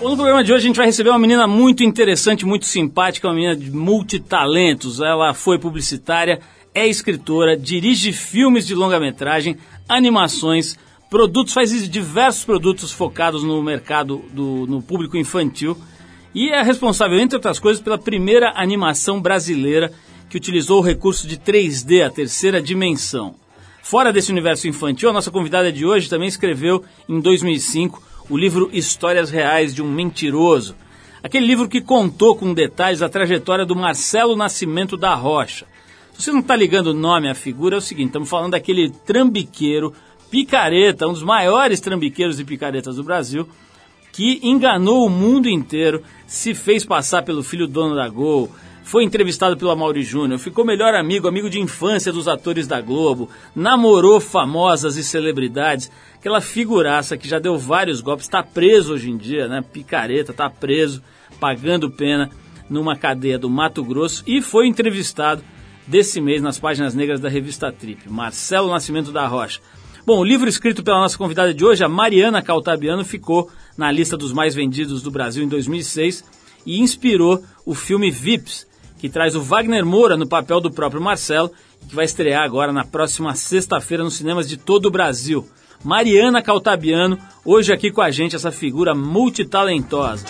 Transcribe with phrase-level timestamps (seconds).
[0.00, 3.26] Bom, no programa de hoje a gente vai receber uma menina muito interessante, muito simpática,
[3.26, 5.00] uma menina de multitalentos.
[5.00, 6.38] Ela foi publicitária,
[6.72, 9.56] é escritora, dirige filmes de longa-metragem,
[9.88, 10.78] animações,
[11.10, 15.76] produtos, faz diversos produtos focados no mercado do no público infantil
[16.32, 19.90] e é responsável, entre outras coisas, pela primeira animação brasileira
[20.30, 23.34] que utilizou o recurso de 3D, a terceira dimensão.
[23.82, 28.68] Fora desse universo infantil, a nossa convidada de hoje também escreveu, em 2005, o livro
[28.72, 30.76] Histórias Reais de um Mentiroso.
[31.22, 35.66] Aquele livro que contou com detalhes a trajetória do Marcelo Nascimento da Rocha.
[36.12, 38.90] Se você não está ligando o nome à figura, é o seguinte: estamos falando daquele
[38.90, 39.94] trambiqueiro,
[40.30, 43.48] picareta, um dos maiores trambiqueiros e picaretas do Brasil,
[44.12, 48.50] que enganou o mundo inteiro, se fez passar pelo filho dono da Gol,
[48.88, 53.28] foi entrevistado pelo Amaury Júnior, ficou melhor amigo, amigo de infância dos atores da Globo,
[53.54, 59.18] namorou famosas e celebridades, aquela figuraça que já deu vários golpes, está preso hoje em
[59.18, 59.62] dia, né?
[59.62, 61.02] Picareta, está preso,
[61.38, 62.30] pagando pena
[62.70, 65.44] numa cadeia do Mato Grosso e foi entrevistado
[65.86, 69.60] desse mês nas páginas negras da revista Trip, Marcelo Nascimento da Rocha.
[70.06, 74.16] Bom, o livro escrito pela nossa convidada de hoje, a Mariana Caltabiano, ficou na lista
[74.16, 76.24] dos mais vendidos do Brasil em 2006
[76.64, 78.66] e inspirou o filme Vips,
[78.98, 81.50] que traz o Wagner Moura no papel do próprio Marcelo,
[81.88, 85.48] que vai estrear agora na próxima sexta-feira nos cinemas de todo o Brasil.
[85.84, 90.26] Mariana Caltabiano, hoje aqui com a gente, essa figura multitalentosa.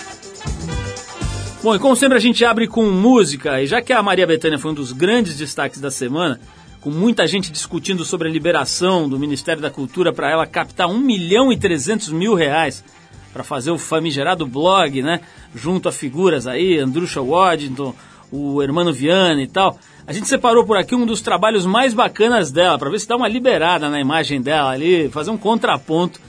[1.63, 4.59] Bom, e como sempre a gente abre com música, e já que a Maria Bethânia
[4.59, 6.39] foi um dos grandes destaques da semana,
[6.81, 10.99] com muita gente discutindo sobre a liberação do Ministério da Cultura para ela captar 1
[10.99, 12.85] milhão e 300 mil reais
[13.33, 15.21] para fazer o famigerado blog, né?
[15.55, 17.95] Junto a figuras aí, Andrusha Waddington,
[18.31, 19.79] o Hermano Viana e tal.
[20.07, 23.17] A gente separou por aqui um dos trabalhos mais bacanas dela, para ver se dá
[23.17, 26.21] uma liberada na imagem dela ali, fazer um contraponto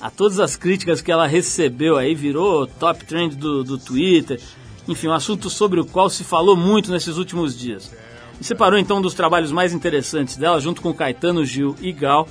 [0.00, 4.40] a todas as críticas que ela recebeu aí, virou top trend do, do Twitter.
[4.88, 7.94] Enfim, um assunto sobre o qual se falou muito nesses últimos dias.
[8.40, 12.26] E separou então um dos trabalhos mais interessantes dela, junto com Caetano Gil e Gal,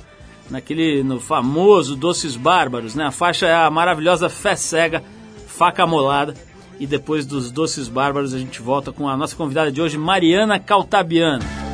[0.50, 3.06] naquele no famoso Doces Bárbaros, né?
[3.06, 5.02] A faixa é a maravilhosa Fé Cega,
[5.46, 6.34] Faca Molada
[6.78, 10.58] e depois dos Doces Bárbaros a gente volta com a nossa convidada de hoje, Mariana
[10.58, 11.71] Caltabiano.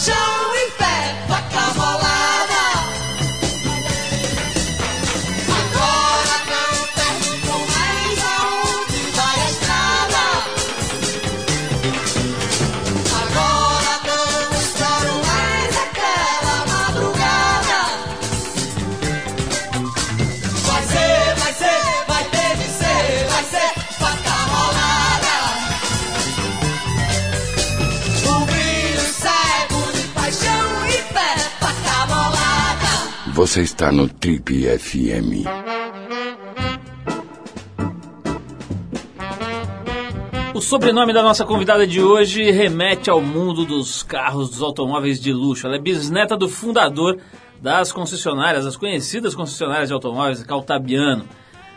[0.00, 0.39] show.
[33.50, 35.44] Você está no Trip FM.
[40.54, 45.32] O sobrenome da nossa convidada de hoje remete ao mundo dos carros, dos automóveis de
[45.32, 45.66] luxo.
[45.66, 47.18] Ela é bisneta do fundador
[47.60, 51.24] das concessionárias, as conhecidas concessionárias de automóveis Caltabiano.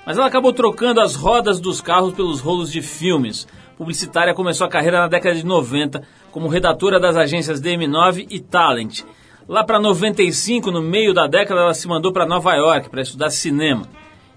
[0.05, 3.47] Mas ela acabou trocando as rodas dos carros pelos rolos de filmes.
[3.79, 9.01] Publicitária começou a carreira na década de 90 como redatora das agências DM9 e Talent.
[9.47, 13.29] Lá para 95, no meio da década, ela se mandou para Nova York para estudar
[13.29, 13.85] cinema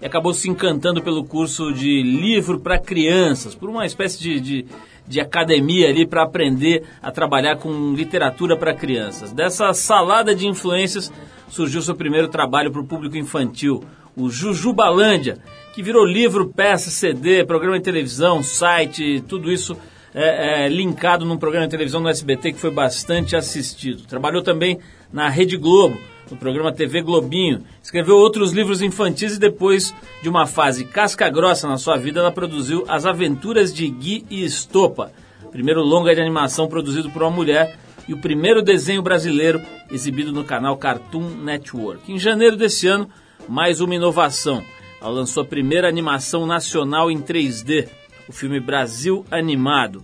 [0.01, 4.65] e acabou se encantando pelo curso de livro para crianças, por uma espécie de, de,
[5.07, 9.31] de academia ali para aprender a trabalhar com literatura para crianças.
[9.31, 11.11] Dessa salada de influências
[11.47, 13.83] surgiu seu primeiro trabalho para o público infantil,
[14.13, 15.37] o Jujubalândia,
[15.73, 19.77] que virou livro, peça, CD, programa de televisão, site, tudo isso
[20.13, 24.05] é, é, linkado num programa de televisão no SBT que foi bastante assistido.
[24.07, 24.79] Trabalhou também
[25.11, 25.97] na Rede Globo,
[26.29, 27.63] no programa TV Globinho.
[27.81, 32.31] Escreveu outros livros infantis e depois de uma fase casca grossa na sua vida, ela
[32.31, 35.11] produziu As Aventuras de Gui e Estopa,
[35.51, 39.61] primeiro longa de animação produzido por uma mulher e o primeiro desenho brasileiro
[39.91, 42.11] exibido no canal Cartoon Network.
[42.11, 43.09] Em janeiro desse ano,
[43.47, 44.63] mais uma inovação.
[45.01, 47.87] Ela lançou a primeira animação nacional em 3D,
[48.27, 50.03] o filme Brasil Animado.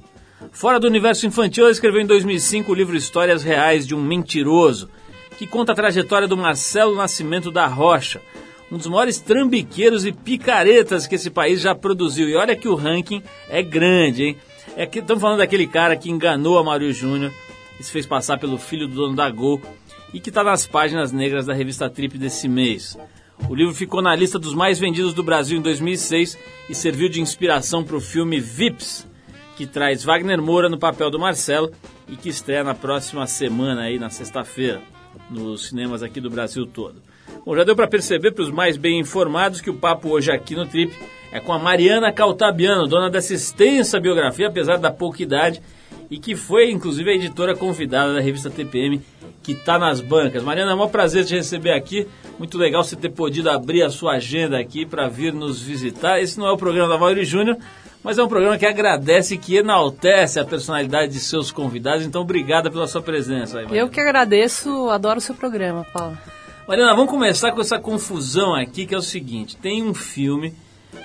[0.52, 4.90] Fora do universo infantil, ela escreveu em 2005 o livro Histórias Reais de um Mentiroso,
[5.38, 8.22] que conta a trajetória do Marcelo Nascimento da Rocha,
[8.72, 12.28] um dos maiores trambiqueiros e picaretas que esse país já produziu.
[12.28, 14.38] E olha que o ranking é grande, hein?
[14.76, 17.32] É que estamos falando daquele cara que enganou a Mário Júnior
[17.80, 19.62] e se fez passar pelo filho do dono da Gol
[20.14, 22.98] e que está nas páginas negras da revista Trip desse mês.
[23.50, 26.38] O livro ficou na lista dos mais vendidos do Brasil em 2006
[26.70, 29.06] e serviu de inspiração para o filme Vips,
[29.56, 31.72] que traz Wagner Moura no papel do Marcelo
[32.08, 34.82] e que estreia na próxima semana, aí na sexta-feira,
[35.30, 37.02] nos cinemas aqui do Brasil todo.
[37.46, 40.56] Bom, já deu para perceber para os mais bem informados que o papo hoje aqui
[40.56, 40.94] no Trip
[41.32, 45.62] é com a Mariana Caltabiano, dona dessa extensa biografia, apesar da pouca idade,
[46.10, 49.02] e que foi inclusive a editora convidada da revista TPM,
[49.42, 50.44] que está nas bancas.
[50.44, 52.08] Mariana, é um prazer te receber aqui.
[52.40, 56.22] Muito legal você ter podido abrir a sua agenda aqui para vir nos visitar.
[56.22, 57.58] Esse não é o programa da Mauri Júnior,
[58.04, 62.06] mas é um programa que agradece e que enaltece a personalidade de seus convidados.
[62.06, 63.60] Então, obrigada pela sua presença.
[63.60, 66.18] Aí, Eu que agradeço, adoro o seu programa, Paulo.
[66.68, 70.54] Mariana, vamos começar com essa confusão aqui, que é o seguinte: tem um filme,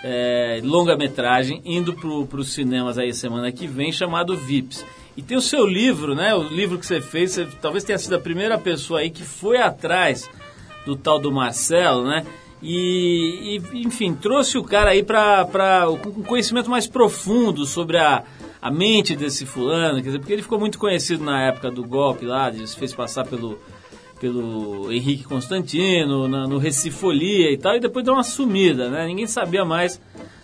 [0.05, 4.85] é, longa-metragem, indo para os cinemas aí semana que vem, chamado Vips.
[5.17, 6.33] E tem o seu livro, né?
[6.33, 9.59] O livro que você fez, você talvez tenha sido a primeira pessoa aí que foi
[9.59, 10.31] atrás
[10.87, 12.25] do tal do Marcelo, né?
[12.63, 18.25] E, e enfim, trouxe o cara aí para um conhecimento mais profundo sobre a,
[18.61, 22.27] a mente desse fulano, quer dizer, porque ele ficou muito conhecido na época do golpe
[22.27, 23.59] lá, ele se fez passar pelo,
[24.21, 29.07] pelo Henrique Constantino, na, no Recifolia e tal, e depois deu uma sumida, né?
[29.07, 30.01] Ninguém sabia mais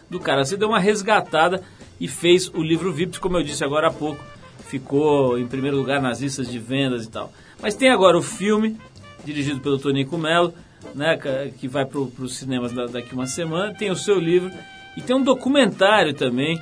[0.08, 0.44] do cara.
[0.44, 1.62] Você deu uma resgatada
[2.00, 4.22] e fez o livro VIP, como eu disse agora há pouco,
[4.66, 7.32] ficou em primeiro lugar nas listas de vendas e tal.
[7.60, 8.76] Mas tem agora o filme,
[9.24, 10.54] dirigido pelo Tonico Mello,
[10.94, 11.18] né,
[11.58, 14.50] que vai para os cinemas da- daqui uma semana, tem o seu livro
[14.96, 16.60] e tem um documentário também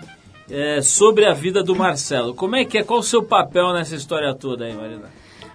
[0.50, 2.34] é, sobre a vida do Marcelo.
[2.34, 2.82] Como é que é?
[2.82, 5.10] Qual o seu papel nessa história toda aí, Marina?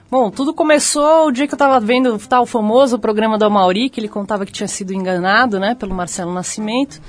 [0.09, 4.00] Bom, tudo começou o dia que eu tava vendo tal famoso programa do Amauri, que
[4.00, 7.01] ele contava que tinha sido enganado, né, pelo Marcelo Nascimento.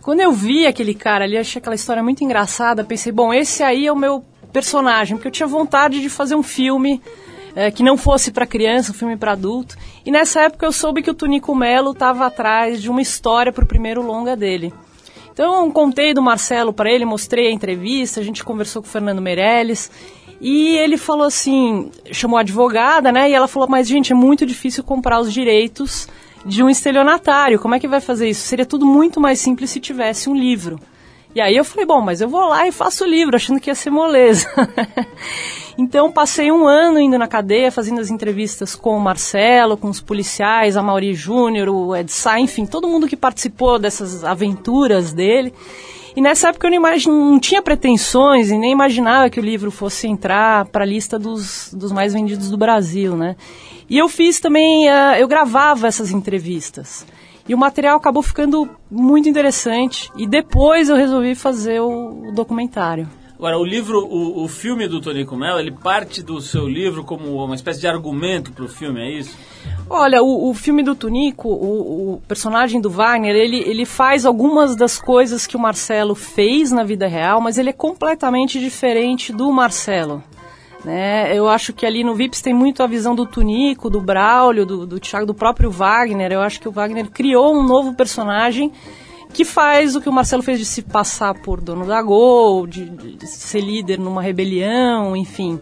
[0.00, 3.86] Quando eu vi aquele cara ali, achei aquela história muito engraçada, pensei, bom, esse aí
[3.86, 7.02] é o meu personagem, porque eu tinha vontade de fazer um filme
[7.54, 9.76] eh, que não fosse para criança, um filme para adulto.
[10.04, 13.64] E nessa época eu soube que o Tunico Melo estava atrás de uma história para
[13.64, 14.72] o primeiro longa dele.
[15.32, 19.20] Então, contei do Marcelo para ele, mostrei a entrevista, a gente conversou com o Fernando
[19.20, 19.90] Meirelles.
[20.40, 23.30] E ele falou assim, chamou a advogada, né?
[23.30, 26.08] E ela falou, mas gente, é muito difícil comprar os direitos
[26.44, 27.58] de um estelionatário.
[27.58, 28.46] Como é que vai fazer isso?
[28.46, 30.78] Seria tudo muito mais simples se tivesse um livro.
[31.34, 33.68] E aí eu falei, bom, mas eu vou lá e faço o livro, achando que
[33.68, 34.46] ia ser moleza.
[35.76, 40.00] então passei um ano indo na cadeia, fazendo as entrevistas com o Marcelo, com os
[40.00, 45.52] policiais, a Mauri Júnior, o Ed Sá, enfim, todo mundo que participou dessas aventuras dele.
[46.16, 50.06] E nessa época eu não, não tinha pretensões e nem imaginava que o livro fosse
[50.06, 53.34] entrar para a lista dos, dos mais vendidos do Brasil, né?
[53.90, 57.04] E eu fiz também, uh, eu gravava essas entrevistas.
[57.48, 60.10] E o material acabou ficando muito interessante.
[60.16, 63.08] E depois eu resolvi fazer o, o documentário.
[63.36, 67.44] Agora, o livro, o, o filme do Tonico Mello, ele parte do seu livro como
[67.44, 69.36] uma espécie de argumento para o filme, é isso?
[69.90, 74.76] Olha, o, o filme do Tunico, o, o, personagem do Wagner, ele, ele faz algumas
[74.76, 79.52] das coisas que o Marcelo fez na vida real, mas ele é completamente diferente do
[79.52, 80.22] Marcelo.
[80.84, 81.36] Né?
[81.36, 84.86] Eu acho que ali no Vips tem muito a visão do Tunico, do Braulio, do,
[84.86, 86.30] do Thiago, do próprio Wagner.
[86.30, 88.70] Eu acho que o Wagner criou um novo personagem
[89.32, 92.84] que faz o que o Marcelo fez de se passar por dono da Gol, de,
[92.84, 95.58] de ser líder numa rebelião, enfim.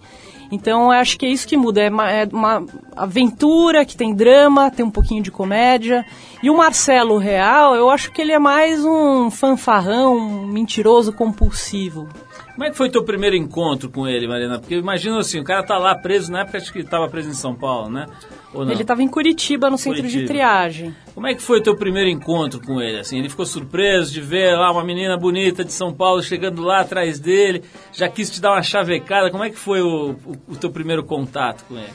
[0.52, 1.81] Então eu acho que é isso que muda.
[1.81, 6.05] É uma, é uma, aventura que tem drama, tem um pouquinho de comédia.
[6.43, 12.07] E o Marcelo Real, eu acho que ele é mais um fanfarrão, um mentiroso compulsivo.
[12.54, 14.59] Como é que foi teu primeiro encontro com ele, Marina?
[14.59, 17.35] Porque imagina assim, o cara tá lá preso, na época acho que estava preso em
[17.35, 18.06] São Paulo, né?
[18.54, 20.23] Ele estava em Curitiba, no centro Curitiba.
[20.23, 20.94] de triagem.
[21.14, 22.99] Como é que foi o teu primeiro encontro com ele?
[22.99, 26.80] Assim, ele ficou surpreso de ver lá uma menina bonita de São Paulo chegando lá
[26.80, 29.30] atrás dele, já quis te dar uma chavecada.
[29.30, 31.92] Como é que foi o, o, o teu primeiro contato com ele?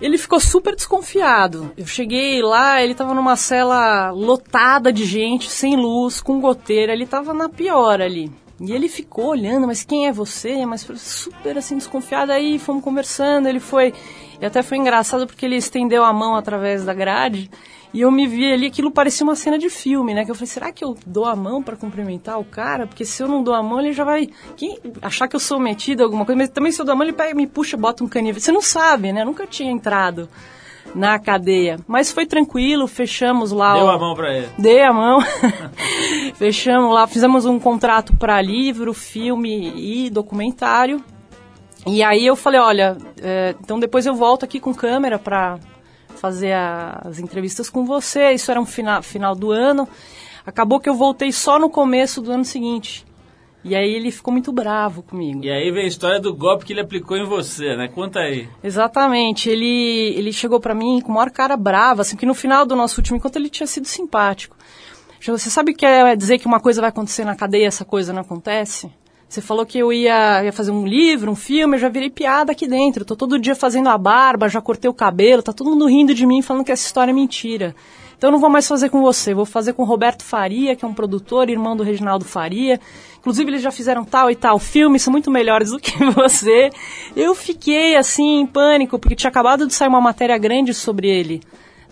[0.00, 1.72] Ele ficou super desconfiado.
[1.76, 6.92] Eu cheguei lá, ele estava numa cela lotada de gente, sem luz, com goteira.
[6.92, 8.30] Ele estava na pior ali.
[8.64, 10.64] E ele ficou olhando, mas quem é você?
[10.64, 12.30] Mas super assim desconfiado.
[12.30, 13.92] Aí fomos conversando, ele foi.
[14.40, 17.50] E até foi engraçado porque ele estendeu a mão através da grade.
[17.92, 20.24] E eu me vi ali, aquilo parecia uma cena de filme, né?
[20.24, 22.86] Que eu falei, será que eu dou a mão para cumprimentar o cara?
[22.86, 25.58] Porque se eu não dou a mão, ele já vai quem, achar que eu sou
[25.58, 26.38] metido alguma coisa.
[26.38, 28.44] Mas também se eu dou a mão, ele pega, me puxa, bota um canivete.
[28.44, 29.22] Você não sabe, né?
[29.22, 30.28] Eu nunca tinha entrado
[30.94, 31.78] na cadeia.
[31.86, 33.74] Mas foi tranquilo, fechamos lá.
[33.74, 33.90] Deu o...
[33.90, 34.48] a mão pra ele.
[34.58, 35.20] Dei a mão.
[36.34, 41.02] fechamos lá, fizemos um contrato para livro, filme e documentário.
[41.86, 45.58] E aí eu falei, olha, é, então depois eu volto aqui com câmera para
[46.14, 48.32] fazer a, as entrevistas com você.
[48.32, 49.88] Isso era um final, final do ano.
[50.46, 53.04] Acabou que eu voltei só no começo do ano seguinte.
[53.64, 55.44] E aí ele ficou muito bravo comigo.
[55.44, 57.88] E aí vem a história do golpe que ele aplicou em você, né?
[57.88, 58.48] Conta aí.
[58.62, 59.48] Exatamente.
[59.48, 62.74] Ele, ele chegou para mim com a maior cara brava, assim, que no final do
[62.74, 64.56] nosso último encontro ele tinha sido simpático.
[65.24, 67.84] Você sabe o que é dizer que uma coisa vai acontecer na cadeia e essa
[67.84, 68.90] coisa não acontece?
[69.28, 72.52] Você falou que eu ia, ia fazer um livro, um filme, eu já virei piada
[72.52, 73.04] aqui dentro.
[73.04, 76.26] Tô todo dia fazendo a barba, já cortei o cabelo, tá todo mundo rindo de
[76.26, 77.74] mim, falando que essa história é mentira.
[78.22, 80.84] Então eu não vou mais fazer com você, vou fazer com o Roberto Faria, que
[80.84, 82.78] é um produtor, irmão do Reginaldo Faria.
[83.18, 86.70] Inclusive eles já fizeram tal e tal filme, são muito melhores do que você.
[87.16, 91.40] Eu fiquei assim em pânico, porque tinha acabado de sair uma matéria grande sobre ele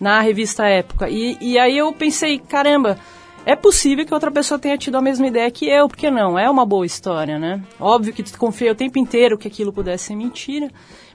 [0.01, 1.11] na revista Época.
[1.11, 2.97] E, e aí eu pensei, caramba,
[3.45, 6.39] é possível que outra pessoa tenha tido a mesma ideia que eu, porque não?
[6.39, 7.61] É uma boa história, né?
[7.81, 10.71] Óbvio que confiei o tempo inteiro que aquilo pudesse ser mentira.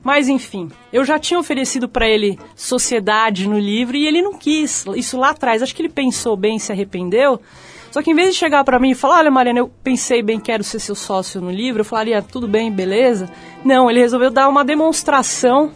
[0.05, 4.85] Mas enfim, eu já tinha oferecido para ele sociedade no livro e ele não quis.
[4.95, 7.41] Isso lá atrás, acho que ele pensou bem, se arrependeu.
[7.89, 10.39] Só que em vez de chegar para mim e falar, olha Mariana, eu pensei bem,
[10.39, 13.27] quero ser seu sócio no livro, eu falaria, tudo bem, beleza.
[13.63, 15.71] Não, ele resolveu dar uma demonstração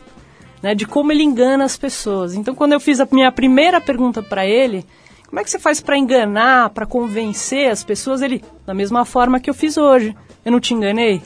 [0.61, 2.35] né, de como ele engana as pessoas.
[2.35, 4.85] Então quando eu fiz a minha primeira pergunta para ele,
[5.27, 8.21] como é que você faz para enganar, para convencer as pessoas?
[8.21, 10.15] Ele, da mesma forma que eu fiz hoje.
[10.45, 11.19] Eu não te enganei?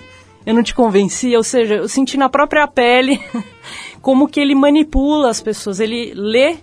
[0.46, 1.36] Eu não te convenci?
[1.36, 3.22] Ou seja, eu senti na própria pele
[4.02, 5.80] como que ele manipula as pessoas.
[5.80, 6.58] Ele lê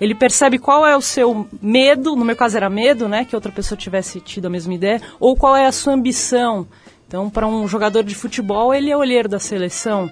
[0.00, 3.50] Ele percebe qual é o seu medo, no meu caso era medo, né, que outra
[3.50, 6.66] pessoa tivesse tido a mesma ideia, ou qual é a sua ambição.
[7.06, 10.10] Então, para um jogador de futebol, ele é o olheiro da seleção.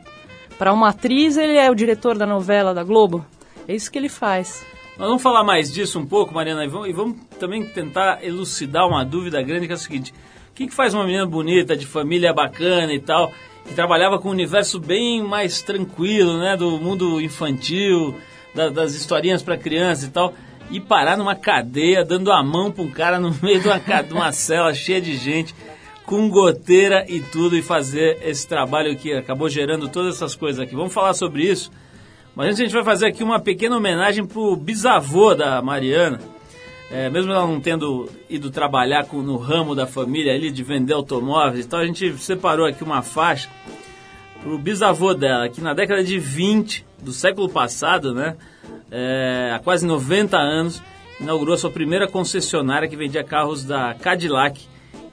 [0.58, 3.25] Para uma atriz, ele é o diretor da novela da Globo.
[3.68, 4.64] É isso que ele faz.
[4.99, 8.87] Nós vamos falar mais disso um pouco, Mariana, e vamos, e vamos também tentar elucidar
[8.88, 10.14] uma dúvida grande que é o seguinte:
[10.56, 13.30] que, que faz uma menina bonita, de família bacana e tal,
[13.66, 18.14] que trabalhava com um universo bem mais tranquilo, né, do mundo infantil,
[18.54, 20.32] da- das historinhas para crianças e tal,
[20.70, 24.12] e parar numa cadeia dando a mão para um cara no meio de uma, de
[24.14, 25.54] uma cela cheia de gente,
[26.04, 30.75] com goteira e tudo, e fazer esse trabalho que acabou gerando todas essas coisas aqui.
[30.75, 31.70] Vamos falar sobre isso.
[32.34, 36.20] Mas antes a gente vai fazer aqui uma pequena homenagem pro bisavô da Mariana.
[36.90, 40.92] É, mesmo ela não tendo ido trabalhar com- no ramo da família ali de vender
[40.94, 43.48] automóveis e tal, a gente separou aqui uma faixa
[44.40, 48.36] pro bisavô dela, que na década de 20 do século passado, né,
[48.90, 50.80] é, há quase 90 anos,
[51.20, 54.60] inaugurou sua primeira concessionária que vendia carros da Cadillac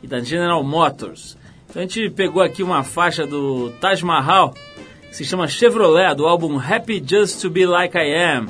[0.03, 1.35] e da General Motors.
[1.67, 4.53] Então a gente pegou aqui uma faixa do Taj Mahal,
[5.09, 8.47] que se chama Chevrolet, do álbum Happy Just to Be Like I Am,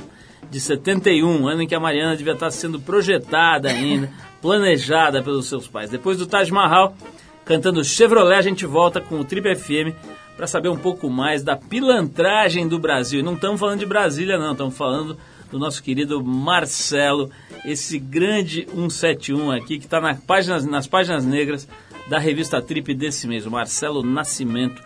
[0.53, 4.07] de 71, ano em que a Mariana devia estar sendo projetada ainda,
[4.39, 5.89] planejada pelos seus pais.
[5.89, 6.95] Depois do Taj Mahal,
[7.43, 9.98] cantando Chevrolet, a gente volta com o Trip FM
[10.38, 13.19] para saber um pouco mais da pilantragem do Brasil.
[13.19, 15.17] E não estamos falando de Brasília, não, estamos falando
[15.49, 17.32] do nosso querido Marcelo,
[17.65, 21.67] esse grande 171 aqui que está nas páginas, nas páginas negras
[22.08, 24.84] da revista Trip desse mês, o Marcelo Nascimento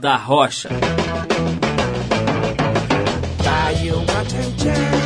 [0.00, 0.70] da Rocha.
[3.44, 5.03] Buy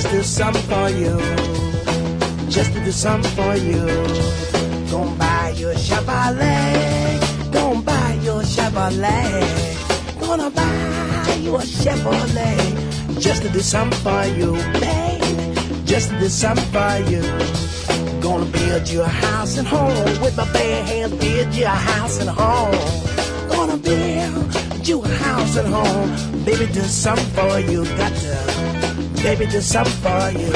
[0.00, 1.18] Just do something for you.
[2.48, 3.84] Just to do something for you.
[4.92, 7.52] Gonna buy you a Chevrolet.
[7.52, 10.20] Gonna buy you a Chevrolet.
[10.20, 13.20] Gonna buy you a Chevrolet.
[13.20, 15.84] Just to do something for you, baby.
[15.84, 17.22] Just to do something for you.
[18.20, 21.14] Gonna build you a house and home with my bare hands.
[21.14, 22.78] Build you a house and home.
[23.48, 26.44] Gonna build you a house and home.
[26.44, 27.84] Baby, do something for you.
[27.96, 28.77] Got to,
[29.22, 30.50] baby, do something for you.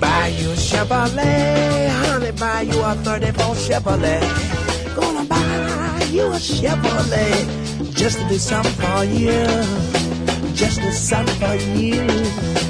[0.00, 4.96] Buy you a Chevrolet, honey, buy you a 34 Chevrolet.
[4.96, 9.44] Gonna buy you a Chevrolet just to do something for you.
[10.54, 12.63] Just to do something for you.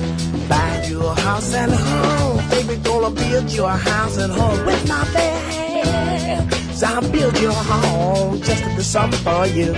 [0.94, 5.40] Buy you house and home, baby, gonna build your house and home with my bare
[5.50, 6.82] hands.
[6.82, 9.72] I'll build your home just to do something for you,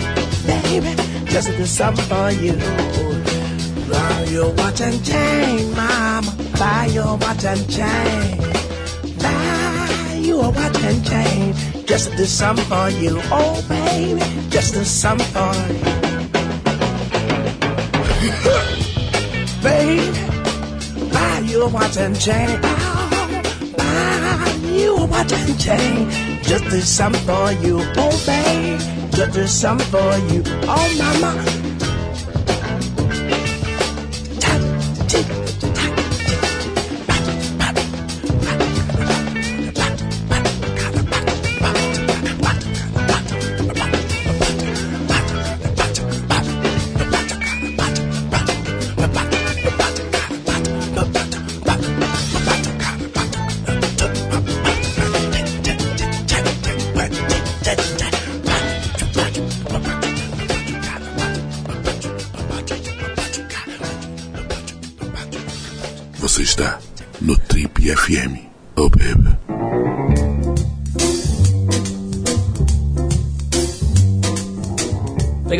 [0.47, 2.53] baby, just to do something for you.
[3.91, 6.35] Buy your watch and chain, mama.
[6.59, 8.39] Buy your watch and chain.
[9.19, 11.55] Buy you a watch and chain.
[11.87, 13.21] Just to do something for you.
[13.31, 15.81] Oh, baby, just to do something for you.
[19.63, 20.06] baby,
[21.57, 22.61] you watch and chain.
[22.63, 26.11] Oh, buy you watch and chain.
[26.43, 27.79] Just do something for you.
[27.97, 28.77] Oh, baby,
[29.11, 30.43] just do something for you.
[30.69, 31.66] Oh, mama.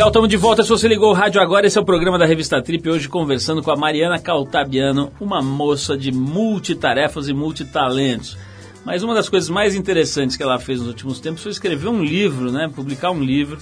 [0.07, 0.63] Legal, estamos de volta.
[0.63, 2.89] Se você ligou o rádio agora, esse é o programa da Revista Trip.
[2.89, 8.39] Hoje conversando com a Mariana Caltabiano, uma moça de multitarefas e multitalentos.
[8.85, 12.05] Mas uma das coisas mais interessantes que ela fez nos últimos tempos foi escrever um
[12.05, 12.71] livro, né?
[12.73, 13.59] Publicar um livro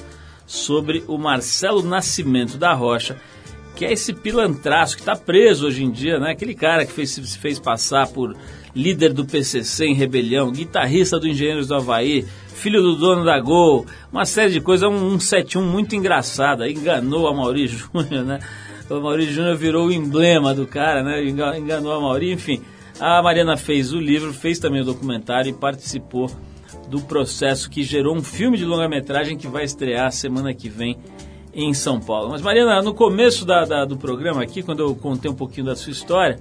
[0.46, 3.16] sobre o Marcelo Nascimento da Rocha,
[3.74, 6.32] que é esse pilantraço que está preso hoje em dia, né?
[6.32, 8.36] Aquele cara que fez, se fez passar por
[8.74, 12.26] líder do PCC em rebelião, guitarrista do Engenheiros do Havaí,
[12.64, 17.34] filho do dono da Gol, uma série de coisas, um 171 muito engraçado, enganou a
[17.34, 18.38] Mauri Júnior, né?
[18.88, 21.22] O Mauri Júnior virou o emblema do cara, né?
[21.24, 22.62] Enganou a Mauri, enfim.
[22.98, 26.30] A Mariana fez o livro, fez também o documentário e participou
[26.88, 30.96] do processo que gerou um filme de longa-metragem que vai estrear semana que vem
[31.52, 32.30] em São Paulo.
[32.30, 35.76] Mas, Mariana, no começo da- da- do programa aqui, quando eu contei um pouquinho da
[35.76, 36.38] sua história,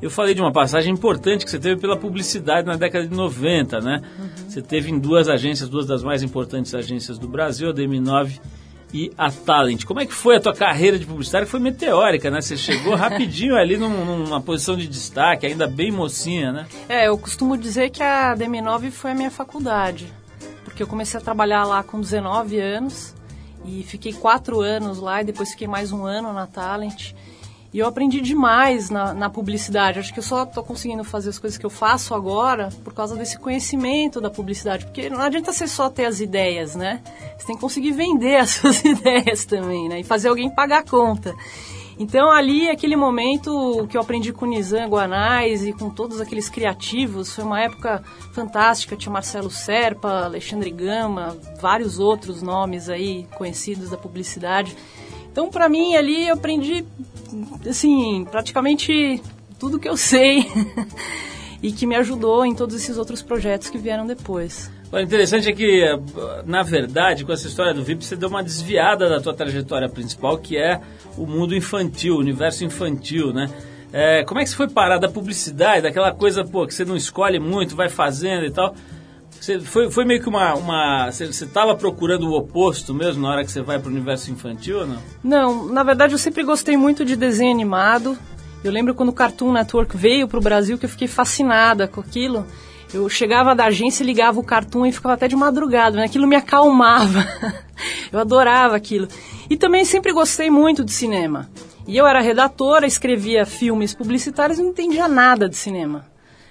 [0.00, 3.80] eu falei de uma passagem importante que você teve pela publicidade na década de 90,
[3.80, 4.02] né?
[4.48, 8.38] Você teve em duas agências, duas das mais importantes agências do Brasil, a DM9
[8.94, 9.84] e a Talent.
[9.84, 11.46] Como é que foi a tua carreira de publicitário?
[11.46, 12.40] Que foi meteórica, né?
[12.40, 16.66] Você chegou rapidinho ali num- numa posição de destaque, ainda bem mocinha, né?
[16.88, 20.06] É, eu costumo dizer que a DM9 foi a minha faculdade.
[20.64, 23.14] Porque eu comecei a trabalhar lá com 19 anos
[23.64, 27.12] e fiquei quatro anos lá e depois fiquei mais um ano na Talent.
[27.72, 29.98] E eu aprendi demais na, na publicidade.
[29.98, 33.14] Acho que eu só estou conseguindo fazer as coisas que eu faço agora por causa
[33.14, 34.86] desse conhecimento da publicidade.
[34.86, 37.02] Porque não adianta você só ter as ideias, né?
[37.36, 40.00] Você tem que conseguir vender as suas ideias também, né?
[40.00, 41.34] E fazer alguém pagar a conta.
[41.98, 46.48] Então ali, aquele momento que eu aprendi com o Nizam Guanais e com todos aqueles
[46.48, 48.02] criativos, foi uma época
[48.32, 48.96] fantástica.
[48.96, 54.76] Tinha Marcelo Serpa, Alexandre Gama, vários outros nomes aí conhecidos da publicidade.
[55.38, 56.84] Então, para mim, ali eu aprendi,
[57.64, 59.22] assim, praticamente
[59.56, 60.44] tudo que eu sei
[61.62, 64.68] e que me ajudou em todos esses outros projetos que vieram depois.
[64.90, 65.96] O interessante é que, eh,
[66.44, 70.38] na verdade, com essa história do VIP, você deu uma desviada da tua trajetória principal,
[70.38, 70.80] que é
[71.16, 73.48] o mundo infantil, o universo infantil, né?
[73.92, 76.96] É, como é que você foi parar da publicidade, daquela coisa, pô, que você não
[76.96, 78.74] escolhe muito, vai fazendo e tal?
[79.40, 80.54] Você foi, foi meio que uma...
[80.54, 84.30] uma você estava procurando o oposto mesmo na hora que você vai para o universo
[84.30, 85.02] infantil ou não?
[85.22, 88.18] Não, na verdade eu sempre gostei muito de desenho animado.
[88.62, 92.00] Eu lembro quando o Cartoon Network veio para o Brasil que eu fiquei fascinada com
[92.00, 92.44] aquilo.
[92.92, 96.04] Eu chegava da agência, ligava o Cartoon e ficava até de madrugada, né?
[96.04, 97.24] Aquilo me acalmava.
[98.10, 99.06] eu adorava aquilo.
[99.48, 101.48] E também sempre gostei muito de cinema.
[101.86, 106.04] E eu era redatora, escrevia filmes publicitários e não entendia nada de cinema.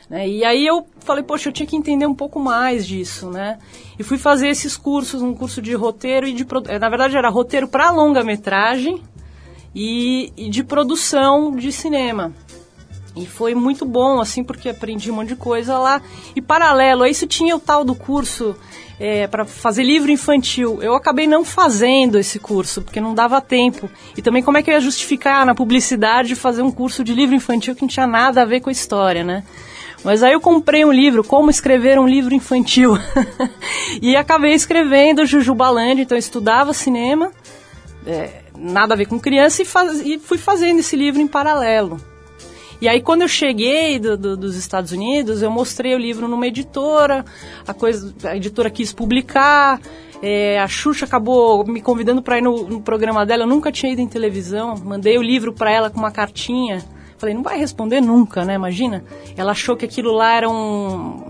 [0.09, 0.27] Né?
[0.27, 3.59] E aí eu falei, poxa, eu tinha que entender um pouco mais disso, né?
[3.99, 6.45] E fui fazer esses cursos, um curso de roteiro e de...
[6.67, 9.01] eh, Na verdade era roteiro para longa-metragem
[9.75, 12.33] e, e de produção de cinema.
[13.15, 16.01] E foi muito bom, assim, porque aprendi um monte de coisa lá.
[16.35, 18.55] E paralelo a isso tinha o tal do curso
[19.29, 20.81] para fazer livro infantil.
[20.81, 23.89] Eu acabei não fazendo esse curso, porque não dava tempo.
[24.15, 27.35] E também como é que eu ia justificar na publicidade fazer um curso de livro
[27.35, 29.43] infantil que não tinha nada a ver com a história, né?
[30.03, 32.93] Mas aí eu comprei um livro, Como Escrever um Livro Infantil.
[34.01, 37.31] e acabei escrevendo Jujubalândia, então eu estudava cinema,
[38.05, 41.99] é, nada a ver com criança, e, faz- e fui fazendo esse livro em paralelo.
[42.79, 46.45] E aí, quando eu cheguei do- do- dos Estados Unidos, eu mostrei o livro numa
[46.45, 47.25] editora,
[47.67, 49.81] a, coisa, a editora quis publicar,
[50.21, 53.91] é, a Xuxa acabou me convidando para ir no, no programa dela, eu nunca tinha
[53.91, 56.85] ido em televisão, mandei o livro para ela com uma cartinha.
[57.17, 58.53] Falei, não vai responder nunca, né?
[58.53, 59.03] Imagina.
[59.35, 61.23] Ela achou que aquilo lá era um,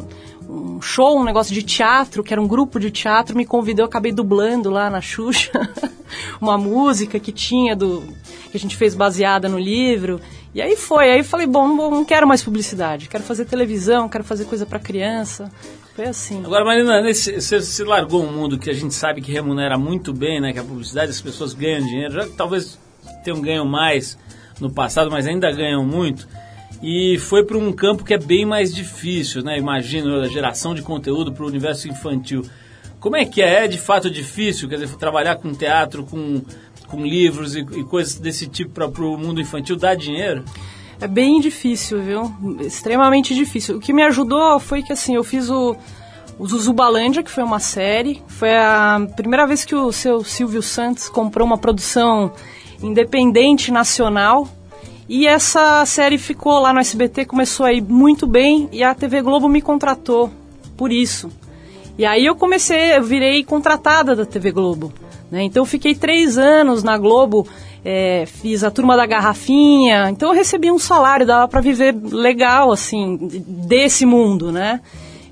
[0.50, 3.88] um show, um negócio de teatro, que era um grupo de teatro, me convidou, eu
[3.88, 5.52] acabei dublando lá na Xuxa
[6.42, 8.04] uma música que tinha do
[8.50, 10.22] que a gente fez baseada no livro.
[10.54, 14.46] E aí foi, aí falei, bom, não, quero mais publicidade, quero fazer televisão, quero fazer
[14.46, 15.52] coisa para criança.
[15.96, 16.44] Foi assim.
[16.46, 20.40] Agora, Marina, você se largou um mundo que a gente sabe que remunera muito bem,
[20.40, 20.54] né?
[20.54, 22.80] Que a publicidade, as pessoas ganham dinheiro, já talvez
[23.24, 24.18] tenham ganho mais
[24.60, 26.28] no passado, mas ainda ganham muito.
[26.82, 29.58] E foi para um campo que é bem mais difícil, né?
[29.58, 32.44] Imagino a geração de conteúdo para o universo infantil.
[33.00, 33.66] Como é que é?
[33.66, 34.68] É de fato difícil?
[34.70, 36.42] Quer dizer, trabalhar com teatro, com,
[36.88, 40.44] com livros e, e coisas desse tipo para o mundo infantil dá dinheiro?
[41.00, 42.34] É bem difícil, viu?
[42.60, 43.78] Extremamente difícil.
[43.78, 45.76] O que me ajudou foi que, assim, eu fiz o,
[46.40, 48.22] o Zuzubalândia, que foi uma série.
[48.28, 52.34] Foi a primeira vez que o seu Silvio Santos comprou uma produção
[52.82, 54.48] independente nacional.
[55.10, 59.22] E essa série ficou lá no SBT, começou a ir muito bem e a TV
[59.22, 60.30] Globo me contratou
[60.76, 61.30] por isso.
[61.98, 64.94] E aí eu comecei, eu virei contratada da TV Globo.
[65.32, 65.44] Né?
[65.44, 67.48] Então eu fiquei três anos na Globo,
[67.84, 72.72] é, fiz a turma da garrafinha, então eu recebi um salário, dava para viver legal,
[72.72, 74.82] assim, desse mundo, né?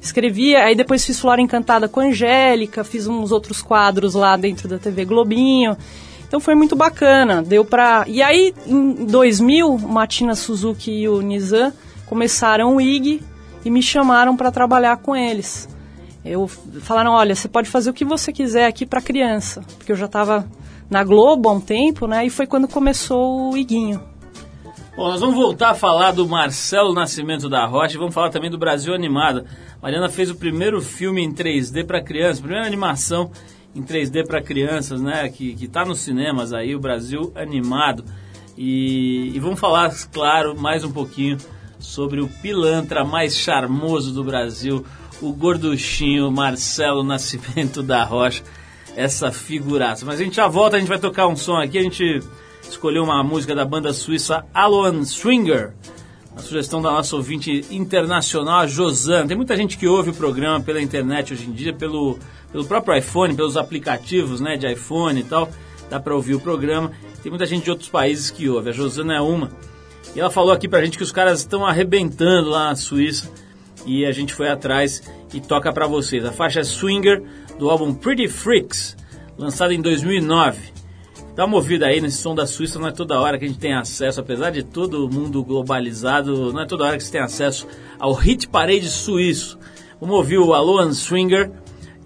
[0.01, 4.77] Escrevia, aí depois fiz Flora Encantada com Angélica, fiz uns outros quadros lá dentro da
[4.77, 5.75] TV Globinho.
[6.27, 8.03] Então foi muito bacana, deu pra...
[8.07, 11.71] E aí, em 2000, Matina Suzuki e o Nizam
[12.05, 13.21] começaram o IG
[13.63, 15.67] e me chamaram para trabalhar com eles.
[16.23, 19.95] Eu falaram, olha, você pode fazer o que você quiser aqui para criança, porque eu
[19.95, 20.47] já estava
[20.89, 22.25] na Globo há um tempo, né?
[22.25, 24.01] E foi quando começou o Iguinho.
[24.95, 28.49] Bom, nós vamos voltar a falar do Marcelo Nascimento da Rocha e vamos falar também
[28.49, 29.45] do Brasil Animado.
[29.81, 33.29] Mariana fez o primeiro filme em 3D para crianças, primeira animação
[33.75, 35.27] em 3D para crianças, né?
[35.29, 38.05] Que, que tá nos cinemas aí, o Brasil Animado.
[38.57, 41.37] E, e vamos falar, claro, mais um pouquinho
[41.77, 44.85] sobre o pilantra mais charmoso do Brasil,
[45.21, 48.43] o gorduchinho Marcelo Nascimento da Rocha,
[48.95, 50.05] essa figuraça.
[50.05, 52.21] Mas a gente já volta, a gente vai tocar um som aqui, a gente
[52.63, 55.73] escolheu uma música da banda suíça Aloan Stringer,
[56.35, 59.27] a sugestão da nossa ouvinte internacional, a Josana.
[59.27, 62.19] Tem muita gente que ouve o programa pela internet hoje em dia, pelo,
[62.51, 65.49] pelo próprio iPhone, pelos aplicativos né, de iPhone e tal.
[65.89, 66.91] Dá para ouvir o programa.
[67.23, 68.69] Tem muita gente de outros países que ouve.
[68.69, 69.51] A Josana é uma.
[70.15, 73.31] E ela falou aqui pra gente que os caras estão arrebentando lá na Suíça.
[73.85, 76.25] E a gente foi atrás e toca pra vocês.
[76.25, 77.23] A faixa é Swinger,
[77.57, 78.97] do álbum Pretty Freaks,
[79.37, 80.73] lançado em 2009.
[81.35, 83.59] Dá uma ouvida aí nesse som da Suíça, não é toda hora que a gente
[83.59, 87.67] tem acesso, apesar de todo mundo globalizado, não é toda hora que você tem acesso
[87.99, 89.59] ao hit parade suíço.
[89.99, 91.51] Vamos ouvir o Aloan Swinger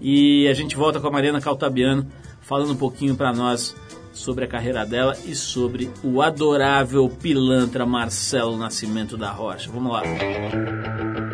[0.00, 2.08] e a gente volta com a Mariana Caltabiano
[2.40, 3.76] falando um pouquinho para nós
[4.12, 9.70] sobre a carreira dela e sobre o adorável pilantra Marcelo Nascimento da Rocha.
[9.70, 10.02] Vamos lá.
[10.02, 11.29] What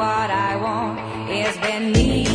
[0.00, 2.20] what I want is beneath.
[2.26, 2.29] I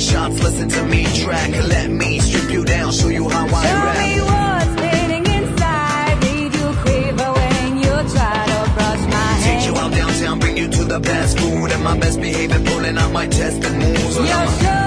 [0.00, 1.50] shots, shots, listen to me track.
[1.50, 3.98] Let me strip you down, show you how I Tell rap.
[3.98, 6.20] me what's spinning inside.
[6.20, 10.68] Did you quiver when you try to brush my Take you out downtown, bring you
[10.68, 14.16] to the best food and my best behavior, pulling out my tested moves.
[14.16, 14.62] Your uh-huh.
[14.62, 14.81] show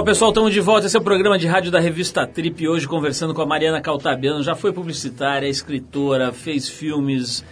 [0.00, 0.86] Legal, pessoal, estamos de volta.
[0.86, 2.66] Esse é o programa de rádio da revista Trip.
[2.66, 4.42] Hoje conversando com a Mariana Caltabiano.
[4.42, 7.44] Já foi publicitária, escritora, fez filmes.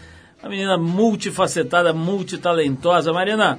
[0.43, 3.13] Uma menina multifacetada, multitalentosa.
[3.13, 3.59] Mariana,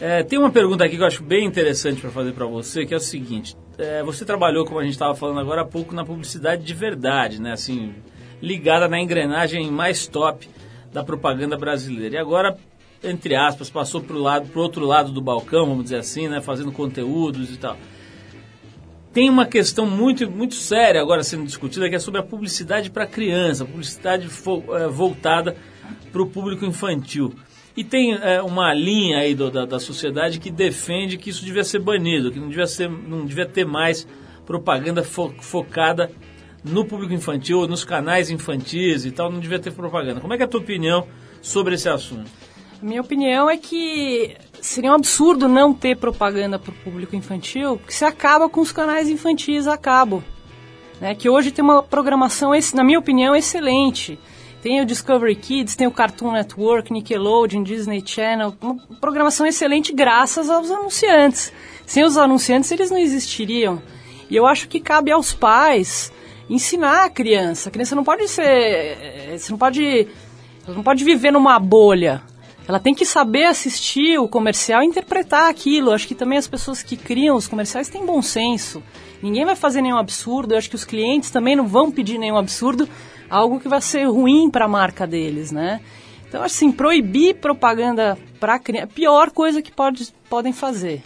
[0.00, 2.92] é, tem uma pergunta aqui que eu acho bem interessante para fazer para você, que
[2.92, 6.04] é o seguinte: é, você trabalhou, como a gente estava falando agora há pouco, na
[6.04, 7.52] publicidade de verdade, né?
[7.52, 7.94] Assim,
[8.42, 10.50] ligada na engrenagem mais top
[10.92, 12.16] da propaganda brasileira.
[12.16, 12.58] E agora,
[13.00, 16.40] entre aspas, passou para o lado, pro outro lado do balcão, vamos dizer assim, né?
[16.40, 17.76] Fazendo conteúdos e tal.
[19.12, 23.06] Tem uma questão muito, muito séria agora sendo discutida, que é sobre a publicidade para
[23.06, 25.56] criança, publicidade eh, voltada
[26.12, 27.34] para o público infantil.
[27.76, 31.64] E tem eh, uma linha aí do- da, da sociedade que defende que isso devia
[31.64, 34.06] ser banido, que não devia, ser, não devia ter mais
[34.46, 36.10] propaganda fo- focada
[36.62, 40.20] no público infantil, nos canais infantis e tal, não devia ter propaganda.
[40.20, 41.06] Como é que é a tua opinião
[41.40, 42.30] sobre esse assunto?
[42.82, 47.92] Minha opinião é que seria um absurdo não ter propaganda para o público infantil, porque
[47.92, 50.22] você acaba com os canais infantis a cabo.
[51.00, 51.14] Né?
[51.14, 54.18] Que hoje tem uma programação, na minha opinião, excelente.
[54.60, 58.52] Tem o Discovery Kids, tem o Cartoon Network, Nickelodeon, Disney Channel.
[58.60, 61.52] Uma programação excelente graças aos anunciantes.
[61.86, 63.80] Sem os anunciantes, eles não existiriam.
[64.28, 66.12] E eu acho que cabe aos pais
[66.50, 67.68] ensinar a criança.
[67.68, 68.42] A criança não pode ser.
[68.44, 70.08] eh, Você não pode.
[70.66, 72.20] Ela não pode viver numa bolha.
[72.68, 75.90] Ela tem que saber assistir o comercial e interpretar aquilo.
[75.90, 78.82] Acho que também as pessoas que criam os comerciais têm bom senso.
[79.22, 80.52] Ninguém vai fazer nenhum absurdo.
[80.52, 82.86] Eu acho que os clientes também não vão pedir nenhum absurdo,
[83.30, 85.80] algo que vai ser ruim para a marca deles, né?
[86.28, 91.02] Então, assim, proibir propaganda para criança, é a pior coisa que pode, podem fazer.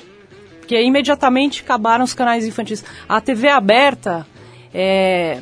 [0.59, 2.85] Porque imediatamente acabaram os canais infantis.
[3.09, 4.27] A TV aberta,
[4.75, 5.40] é,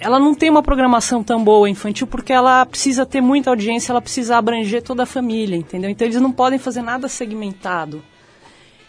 [0.00, 4.00] ela não tem uma programação tão boa infantil porque ela precisa ter muita audiência, ela
[4.00, 5.90] precisa abranger toda a família, entendeu?
[5.90, 8.02] Então eles não podem fazer nada segmentado.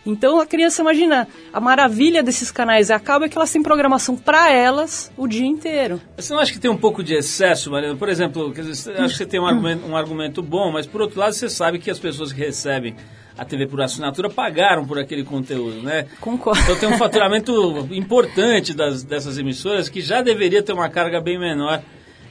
[0.05, 4.51] Então a criança imagina, a maravilha desses canais acaba é que elas têm programação para
[4.51, 6.01] elas o dia inteiro.
[6.17, 7.95] Você não acha que tem um pouco de excesso, Mariana?
[7.95, 11.19] Por exemplo, dizer, acho que você tem um argumento, um argumento bom, mas por outro
[11.19, 12.95] lado você sabe que as pessoas que recebem
[13.37, 16.07] a TV por assinatura pagaram por aquele conteúdo, né?
[16.19, 16.61] Concordo.
[16.61, 21.39] Então tem um faturamento importante das, dessas emissoras que já deveria ter uma carga bem
[21.39, 21.81] menor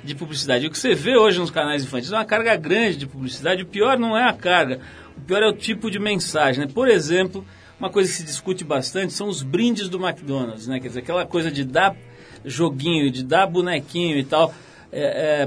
[0.05, 0.67] de publicidade.
[0.67, 3.63] O que você vê hoje nos canais infantis é uma carga grande de publicidade.
[3.63, 4.81] O pior não é a carga,
[5.17, 6.65] o pior é o tipo de mensagem.
[6.65, 6.71] Né?
[6.73, 7.45] Por exemplo,
[7.79, 10.81] uma coisa que se discute bastante são os brindes do McDonald's, né?
[10.81, 11.97] Quer dizer, aquela coisa de dar
[12.45, 14.55] joguinho, de dar bonequinho e tal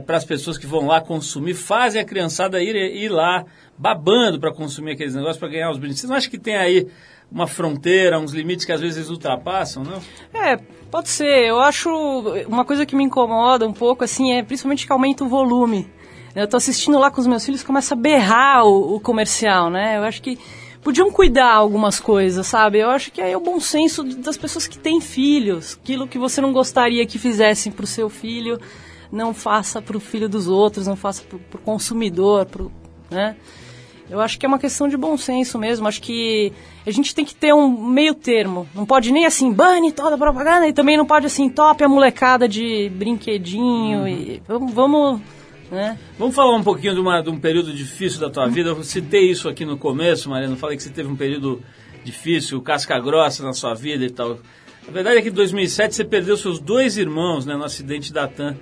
[0.05, 3.45] para as pessoas que vão lá consumir, fazem a criançada ir, ir lá
[3.77, 5.99] babando para consumir aqueles negócios, para ganhar os brindes.
[5.99, 6.87] Você não acha que tem aí
[7.31, 10.01] uma fronteira, uns limites que às vezes ultrapassam, não?
[10.39, 10.57] É,
[10.91, 11.45] pode ser.
[11.45, 11.89] Eu acho
[12.47, 15.89] uma coisa que me incomoda um pouco, assim, é principalmente que aumenta o volume.
[16.35, 19.97] Eu tô assistindo lá com os meus filhos, começa a berrar o, o comercial, né?
[19.97, 20.37] Eu acho que
[20.83, 22.79] podiam cuidar algumas coisas, sabe?
[22.79, 25.77] Eu acho que aí é o bom senso das pessoas que têm filhos.
[25.81, 28.59] Aquilo que você não gostaria que fizessem pro seu filho,
[29.11, 32.71] não faça pro filho dos outros, não faça pro, pro consumidor, pro,
[33.13, 33.35] né?
[34.09, 35.87] Eu acho que é uma questão de bom senso mesmo.
[35.87, 36.51] Acho que
[36.85, 38.67] a gente tem que ter um meio termo.
[38.75, 41.87] Não pode nem assim, bane toda a propaganda e também não pode assim, top a
[41.87, 45.21] molecada de brinquedinho e vamos, vamos
[45.73, 45.97] né?
[46.19, 48.69] Vamos falar um pouquinho de, uma, de um período difícil da tua vida.
[48.69, 50.55] Eu citei isso aqui no começo, Mariana.
[50.55, 51.61] Falei que você teve um período
[52.03, 54.37] difícil, casca grossa na sua vida e tal.
[54.87, 58.27] A verdade é que em 2007 você perdeu seus dois irmãos né, no acidente da
[58.27, 58.55] TAM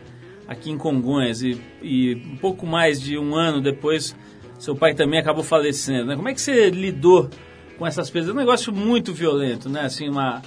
[0.48, 1.42] aqui em Congonhas.
[1.42, 4.16] E, e um pouco mais de um ano depois,
[4.62, 6.06] seu pai também acabou falecendo.
[6.06, 6.16] Né?
[6.16, 7.28] Como é que você lidou
[7.80, 8.30] com essas perdas?
[8.30, 9.82] É um negócio muito violento, né?
[9.82, 10.40] Assim, uma,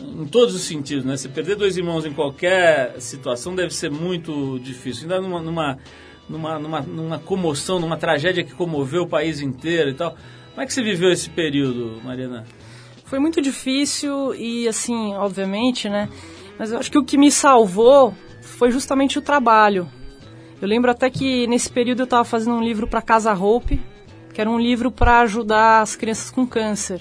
[0.00, 1.18] em todos os sentidos, né?
[1.18, 5.02] Você perder dois irmãos em qualquer situação deve ser muito difícil.
[5.02, 5.78] Ainda numa, numa,
[6.26, 10.16] numa, numa, numa comoção, numa tragédia que comoveu o país inteiro e tal.
[10.50, 12.46] Como é que você viveu esse período, Mariana?
[13.04, 16.08] Foi muito difícil e, assim, obviamente, né?
[16.58, 19.86] Mas eu acho que o que me salvou foi justamente o trabalho.
[20.60, 23.80] Eu lembro até que nesse período eu estava fazendo um livro para Casa Hope,
[24.34, 27.00] que era um livro para ajudar as crianças com câncer.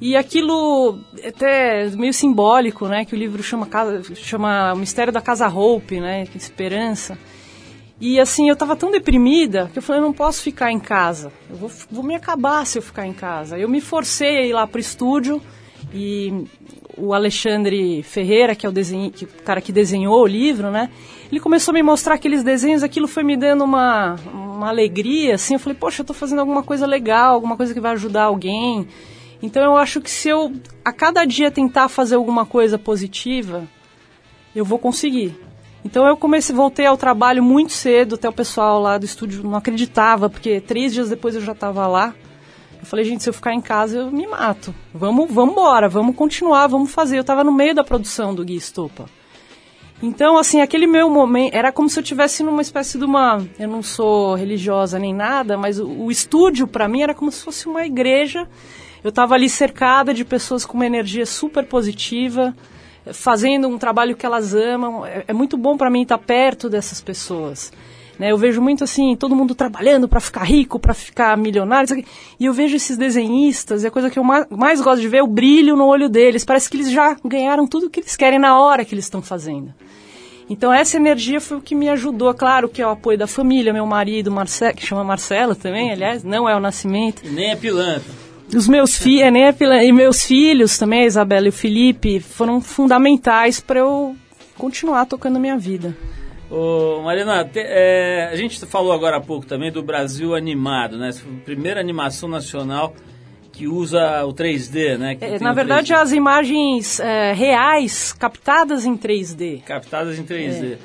[0.00, 3.04] E aquilo é até meio simbólico, né?
[3.04, 6.24] Que o livro chama, casa, chama O Mistério da Casa Hope, né?
[6.26, 7.18] Que esperança.
[8.00, 11.32] E assim, eu estava tão deprimida que eu falei, eu não posso ficar em casa.
[11.50, 13.58] Eu vou, vou me acabar se eu ficar em casa.
[13.58, 15.42] Eu me forcei a ir lá pro estúdio
[15.92, 16.44] e
[16.96, 20.90] o Alexandre Ferreira, que é o, desenho, que, o cara que desenhou o livro, né?
[21.30, 25.54] Ele começou a me mostrar aqueles desenhos, aquilo foi me dando uma, uma alegria, assim.
[25.54, 28.88] Eu falei, poxa, eu tô fazendo alguma coisa legal, alguma coisa que vai ajudar alguém.
[29.42, 30.52] Então eu acho que se eu
[30.84, 33.68] a cada dia tentar fazer alguma coisa positiva,
[34.54, 35.38] eu vou conseguir.
[35.84, 39.54] Então eu comecei, voltei ao trabalho muito cedo, até o pessoal lá do estúdio não
[39.54, 42.14] acreditava, porque três dias depois eu já estava lá.
[42.80, 44.74] Eu falei, gente, se eu ficar em casa, eu me mato.
[44.94, 47.18] Vamos, vamos embora, vamos continuar, vamos fazer.
[47.18, 49.06] Eu tava no meio da produção do Gui Estopa.
[50.02, 53.44] Então, assim, aquele meu momento era como se eu tivesse numa espécie de uma.
[53.58, 57.42] Eu não sou religiosa nem nada, mas o, o estúdio para mim era como se
[57.42, 58.48] fosse uma igreja.
[59.02, 62.54] Eu estava ali cercada de pessoas com uma energia super positiva,
[63.12, 65.04] fazendo um trabalho que elas amam.
[65.04, 67.72] É, é muito bom para mim estar perto dessas pessoas.
[68.18, 72.04] Né, eu vejo muito assim, todo mundo trabalhando para ficar rico, para ficar milionário.
[72.40, 75.18] E eu vejo esses desenhistas, e a coisa que eu ma- mais gosto de ver
[75.18, 76.44] é o brilho no olho deles.
[76.44, 79.22] Parece que eles já ganharam tudo o que eles querem na hora que eles estão
[79.22, 79.72] fazendo.
[80.50, 83.72] Então essa energia foi o que me ajudou, claro que é o apoio da família,
[83.72, 87.22] meu marido, Marcelo, que chama Marcelo também, aliás, não é o Nascimento.
[87.24, 88.10] E nem é pilantra.
[88.52, 92.60] Os meus filhos, né, pela- e meus filhos também, a Isabela e o Felipe, foram
[92.62, 94.16] fundamentais para eu
[94.56, 95.94] continuar tocando a minha vida.
[96.50, 101.10] Ô, Marina, te- é, a gente falou agora há pouco também do Brasil animado, né?
[101.44, 102.94] Primeira animação nacional
[103.52, 105.16] que usa o 3D, né?
[105.20, 109.62] É, na verdade, 3D, as imagens é, reais captadas em 3D.
[109.62, 110.78] captadas em 3D.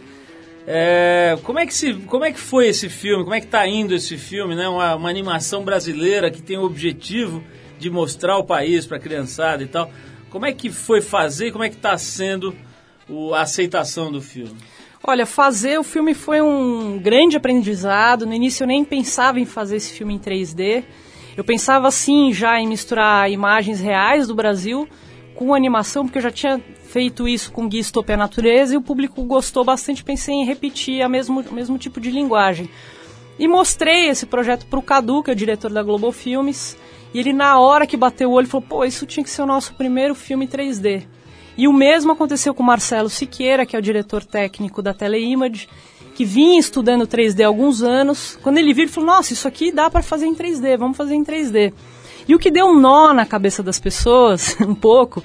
[0.65, 3.23] É, como é que se, como é que foi esse filme?
[3.23, 4.67] Como é que está indo esse filme, né?
[4.67, 7.41] Uma, uma animação brasileira que tem o objetivo
[7.79, 9.89] de mostrar o país para a criançada e tal.
[10.29, 11.51] Como é que foi fazer?
[11.51, 12.55] Como é que está sendo
[13.09, 14.55] o- a aceitação do filme?
[15.05, 18.25] Olha, fazer o filme foi um grande aprendizado.
[18.25, 20.81] No início eu nem pensava em fazer esse filme em 3D.
[21.35, 24.87] Eu pensava sim já em misturar imagens reais do Brasil
[25.35, 29.21] com animação, porque eu já tinha feito isso com Guia Estopia Natureza e o público
[29.23, 30.05] gostou bastante.
[30.05, 32.69] Pensei em repetir a mesmo, o mesmo tipo de linguagem.
[33.37, 36.77] E mostrei esse projeto para o Cadu, que é o diretor da Global Filmes.
[37.13, 39.45] E ele, na hora que bateu o olho, falou: pô, isso tinha que ser o
[39.45, 41.03] nosso primeiro filme 3D.
[41.57, 45.67] E o mesmo aconteceu com Marcelo Siqueira, que é o diretor técnico da Teleimage,
[46.15, 48.37] que vinha estudando 3D há alguns anos.
[48.41, 51.15] Quando ele viu, ele falou: Nossa, isso aqui dá para fazer em 3D, vamos fazer
[51.15, 51.73] em 3D.
[52.27, 55.23] E o que deu um nó na cabeça das pessoas, um pouco,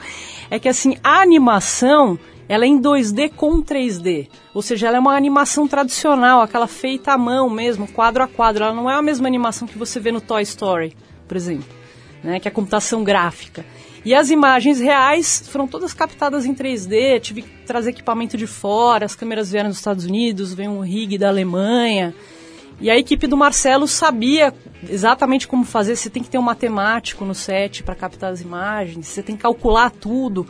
[0.50, 2.18] é que assim, a animação
[2.48, 4.28] ela é em 2D com 3D.
[4.54, 8.64] Ou seja, ela é uma animação tradicional, aquela feita à mão mesmo, quadro a quadro.
[8.64, 11.68] Ela não é a mesma animação que você vê no Toy Story, por exemplo,
[12.24, 13.66] né, que é computação gráfica.
[14.04, 19.04] E as imagens reais foram todas captadas em 3D, tive que trazer equipamento de fora,
[19.04, 22.14] as câmeras vieram dos Estados Unidos, veio um rig da Alemanha.
[22.80, 24.54] E a equipe do Marcelo sabia
[24.88, 25.96] exatamente como fazer.
[25.96, 29.42] Você tem que ter um matemático no set para captar as imagens, você tem que
[29.42, 30.46] calcular tudo.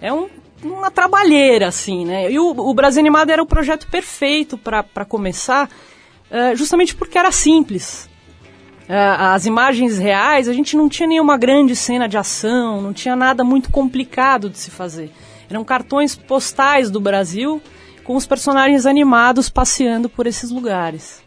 [0.00, 0.28] É um-
[0.62, 2.30] uma trabalheira, assim, né?
[2.30, 5.68] E o, o Brasil Animado era o projeto perfeito para começar,
[6.30, 8.08] eh, justamente porque era simples.
[8.88, 13.14] Eh, as imagens reais, a gente não tinha nenhuma grande cena de ação, não tinha
[13.14, 15.10] nada muito complicado de se fazer.
[15.48, 17.62] Eram cartões postais do Brasil
[18.04, 21.22] com os personagens animados passeando por esses lugares.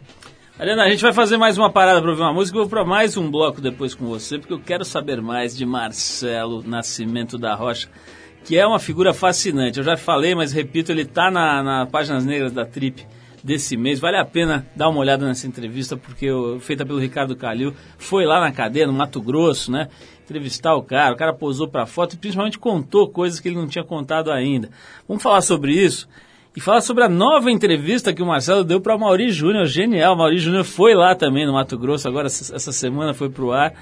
[0.58, 2.56] Mariana, a gente vai fazer mais uma parada para ouvir uma música.
[2.56, 5.66] Eu vou para mais um bloco depois com você, porque eu quero saber mais de
[5.66, 7.88] Marcelo Nascimento da Rocha,
[8.42, 9.78] que é uma figura fascinante.
[9.78, 13.06] Eu já falei, mas repito, ele está na, na Páginas Negras da Trip
[13.46, 14.00] desse mês.
[14.00, 16.26] Vale a pena dar uma olhada nessa entrevista, porque
[16.60, 19.88] feita pelo Ricardo Calil, foi lá na cadeia, no Mato Grosso, né?
[20.24, 23.68] Entrevistar o cara, o cara posou para foto e principalmente contou coisas que ele não
[23.68, 24.68] tinha contado ainda.
[25.06, 26.08] Vamos falar sobre isso
[26.56, 29.66] e falar sobre a nova entrevista que o Marcelo deu para o Mauri Júnior.
[29.66, 33.52] Genial, Mauri Júnior foi lá também no Mato Grosso, agora essa essa semana foi pro
[33.52, 33.72] ar.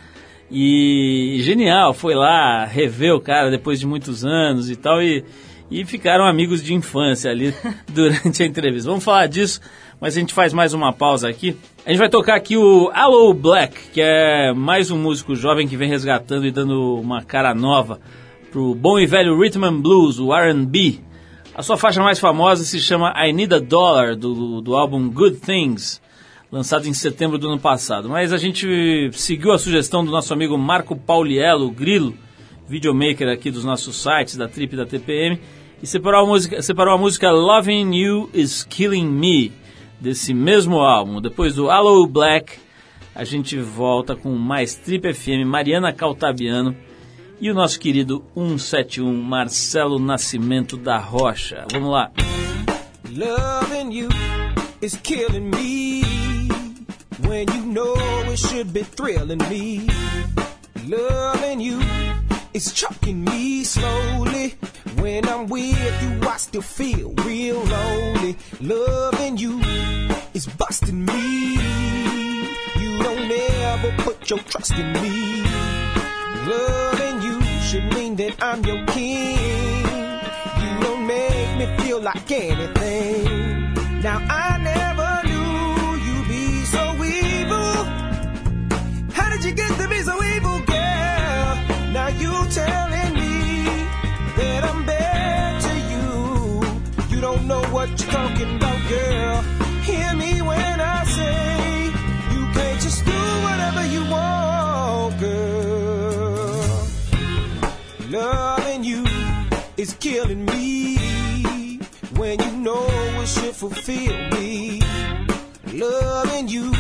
[0.51, 5.03] E genial, foi lá rever o cara depois de muitos anos e tal.
[5.03, 5.25] E,
[5.71, 7.55] e ficaram amigos de infância ali
[7.93, 8.89] durante a entrevista.
[8.89, 9.61] Vamos falar disso,
[10.01, 11.57] mas a gente faz mais uma pausa aqui.
[11.85, 15.77] A gente vai tocar aqui o Allo Black, que é mais um músico jovem que
[15.77, 18.01] vem resgatando e dando uma cara nova
[18.51, 21.01] pro bom e velho Rhythm and Blues, o R&B.
[21.57, 25.37] A sua faixa mais famosa se chama I Need a Dollar, do, do álbum Good
[25.37, 26.01] Things,
[26.51, 28.09] lançado em setembro do ano passado.
[28.09, 32.15] Mas a gente seguiu a sugestão do nosso amigo Marco Pauliello, Grilo,
[32.69, 35.41] videomaker aqui dos nossos sites, da Trip e da TPM,
[35.83, 39.53] e separou a música, separou a música Loving You Is Killing Me,
[40.01, 41.21] desse mesmo álbum.
[41.21, 42.59] Depois do Hello Black,
[43.15, 46.75] a gente volta com mais Trip FM, Mariana Caltabiano,
[47.41, 51.67] e o nosso querido 171 Marcelo Nascimento da Rocha.
[51.73, 52.11] Vamos lá.
[53.11, 54.09] Loving you
[54.81, 56.03] is killing me
[57.27, 57.95] when you know
[58.33, 59.87] it should be thrilling me.
[60.89, 61.79] Loving you
[62.55, 64.55] is choking me slowly.
[64.97, 68.37] When I'm with you, I still feel real lonely.
[68.61, 69.61] Loving you
[70.33, 71.55] is busting me.
[72.81, 75.43] You don't ever put your trust in me.
[76.47, 79.37] Loving you should mean that I'm your king.
[80.63, 83.75] You don't make me feel like anything.
[84.01, 87.75] Now I never knew you'd be so evil.
[89.13, 90.24] How did you get to be so evil,
[92.21, 93.65] you telling me
[94.37, 96.07] that I'm bad to you.
[97.15, 99.43] You don't know what you're talking about, girl.
[99.83, 101.85] Hear me when I say
[102.35, 106.55] you can't just do whatever you want, girl.
[108.11, 109.05] Loving you
[109.77, 111.79] is killing me
[112.17, 112.87] when you know
[113.23, 114.81] it should fulfill me.
[115.73, 116.73] Loving you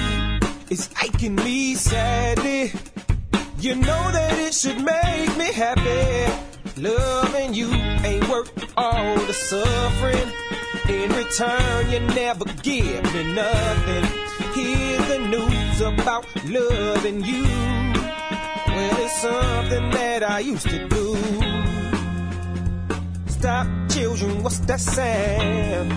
[0.70, 2.72] is aching me sadly.
[3.64, 6.30] You know that it should make me happy.
[6.76, 7.72] Loving you
[8.04, 10.30] ain't worth all the suffering.
[10.86, 14.04] In return, you never give me nothing.
[14.52, 17.44] Here's the news about loving you.
[18.68, 21.16] Well, it's something that I used to do.
[23.28, 25.88] Stop, children, what's that sound?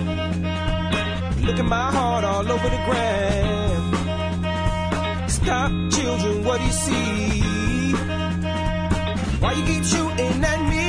[1.45, 3.97] Look at my heart all over the ground.
[5.29, 7.56] Stop, children, what do you see?
[9.39, 10.86] Why you keep shooting at me?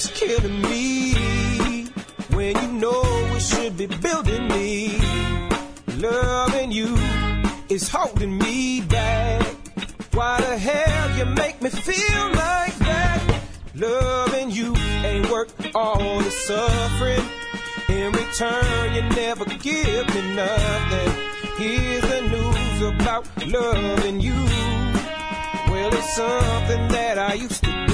[0.00, 1.84] Is killing me.
[2.34, 3.02] When you know
[3.36, 4.98] it should be building me.
[5.98, 6.96] Loving you
[7.68, 9.42] is holding me back.
[10.12, 13.20] Why the hell you make me feel like that?
[13.74, 14.74] Loving you
[15.04, 17.26] ain't worth all the suffering.
[17.88, 21.10] In return, you never give me nothing.
[21.58, 24.40] Here's the news about loving you.
[25.70, 27.89] Well, it's something that I used to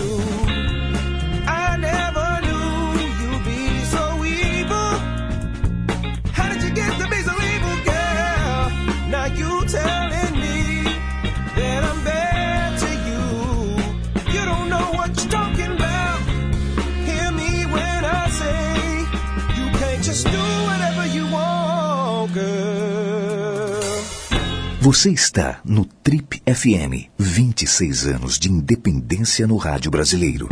[24.87, 27.11] Você está no Trip FM.
[27.19, 30.49] 26 anos de independência no rádio brasileiro.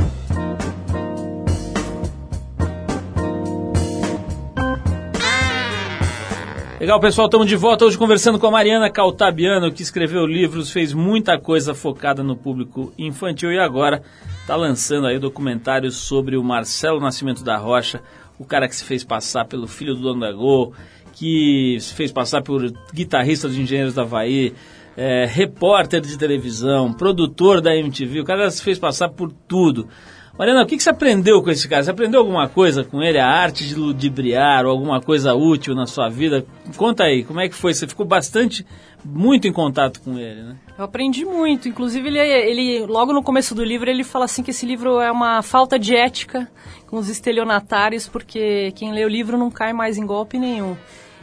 [6.81, 10.93] Legal, pessoal, estamos de volta hoje conversando com a Mariana Caltabiano, que escreveu livros, fez
[10.93, 14.03] muita coisa focada no público infantil e agora
[14.41, 18.03] está lançando aí documentários sobre o Marcelo Nascimento da Rocha,
[18.37, 20.75] o cara que se fez passar pelo filho do dono da Gol,
[21.15, 24.53] que se fez passar por guitarrista dos Engenheiros da Havaí,
[24.97, 29.89] é, repórter de televisão, produtor da MTV, o cara se fez passar por tudo.
[30.37, 31.85] Mariana, o que, que você aprendeu com esse cara?
[31.85, 33.21] Você aprendeu alguma coisa com ele?
[33.21, 36.45] A arte de ludibriar ou alguma coisa útil na sua vida?
[36.77, 37.73] Conta aí, como é que foi?
[37.73, 38.67] Você ficou bastante,
[39.05, 40.57] muito em contato com ele, né?
[40.77, 41.69] Eu aprendi muito.
[41.69, 45.11] Inclusive, ele, ele, logo no começo do livro, ele fala assim que esse livro é
[45.11, 46.51] uma falta de ética
[46.89, 50.77] com os estelionatários, porque quem lê o livro não cai mais em golpe nenhum.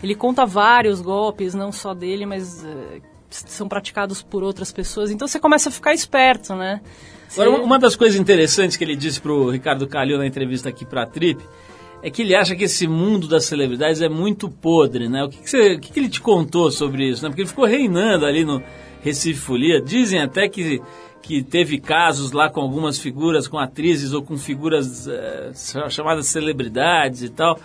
[0.04, 5.12] Ele conta vários golpes, não só dele, mas eh, são praticados por outras pessoas.
[5.12, 6.82] Então você começa a ficar esperto, né?
[7.34, 10.86] Agora, Você- uma- das coisas interessantes que ele disse pro Ricardo Calil na entrevista aqui
[10.86, 11.42] pra Trip
[12.04, 15.24] é que ele acha que esse mundo das celebridades é muito podre, né?
[15.24, 17.30] O que, que, você- o que que ele te contou sobre isso, né?
[17.30, 18.62] Porque ele ficou reinando ali no
[19.02, 19.80] Recife Folia.
[19.80, 20.82] Dizem até que,
[21.22, 25.52] que teve casos lá com algumas figuras, com atrizes ou com figuras eh,
[25.90, 27.58] chamadas celebridades e tal.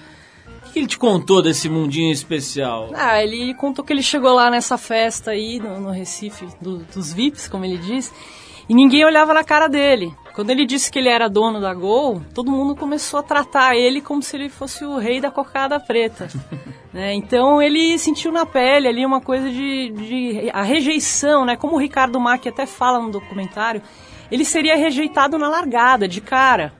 [0.76, 2.90] O que, que ele te contou desse mundinho especial?
[2.94, 7.14] Ah, ele contou que ele chegou lá nessa festa aí no, no Recife, do- dos
[7.14, 8.12] VIPs, como ele diz,
[8.68, 10.12] e ninguém olhava na cara dele.
[10.34, 14.02] Quando ele disse que ele era dono da Gol, todo mundo começou a tratar ele
[14.02, 16.28] como se ele fosse o rei da cocada preta.
[16.92, 17.14] né?
[17.14, 21.56] Então ele sentiu na pele ali uma coisa de, de a rejeição, né?
[21.56, 23.80] Como o Ricardo Mack até fala no documentário,
[24.30, 26.74] ele seria rejeitado na largada, de cara.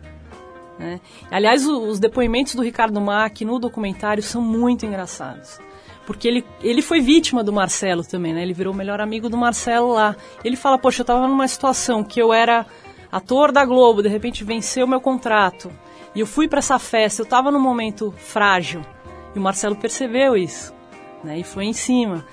[0.79, 1.01] Né?
[1.31, 5.59] Aliás, os depoimentos do Ricardo Mack no documentário são muito engraçados.
[6.07, 8.43] Porque ele, ele foi vítima do Marcelo também, né?
[8.43, 10.15] Ele virou o melhor amigo do Marcelo lá.
[10.45, 12.65] Ele fala, poxa, eu tava numa situação que eu era
[13.11, 15.71] ator da Globo, de repente venceu meu contrato.
[16.15, 18.83] E eu fui para essa festa, eu tava num momento frágil.
[19.35, 20.73] E o Marcelo percebeu isso,
[21.25, 21.39] né?
[21.39, 22.25] E foi em cima.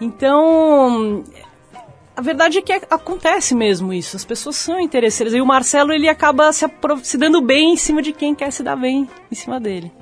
[0.00, 1.24] Então,
[2.18, 4.16] a verdade é que acontece mesmo isso.
[4.16, 5.32] As pessoas são interesseiras.
[5.32, 6.66] E o Marcelo, ele acaba se,
[7.04, 9.92] se dando bem em cima de quem quer se dar bem em cima dele.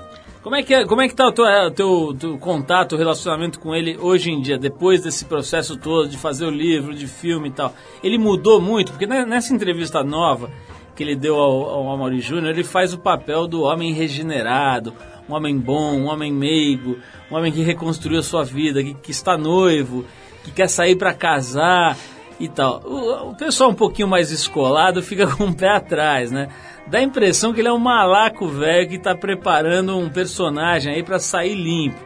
[0.42, 2.98] Como é que, é, como é que tá o teu, é, teu, teu contato, o
[2.98, 7.06] relacionamento com ele hoje em dia, depois desse processo todo de fazer o livro, de
[7.06, 7.74] filme e tal?
[8.02, 8.92] Ele mudou muito?
[8.92, 10.50] Porque ne- nessa entrevista nova
[10.94, 14.94] que ele deu ao, ao Amaury Júnior, ele faz o papel do homem regenerado,
[15.28, 16.96] um homem bom, um homem meigo,
[17.30, 20.06] um homem que reconstruiu a sua vida, que, que está noivo,
[20.46, 21.96] que quer sair para casar
[22.38, 22.80] e tal.
[22.84, 26.48] O, o pessoal um pouquinho mais escolado fica com o pé atrás, né?
[26.86, 31.02] Dá a impressão que ele é um malaco velho que está preparando um personagem aí
[31.02, 31.98] para sair limpo.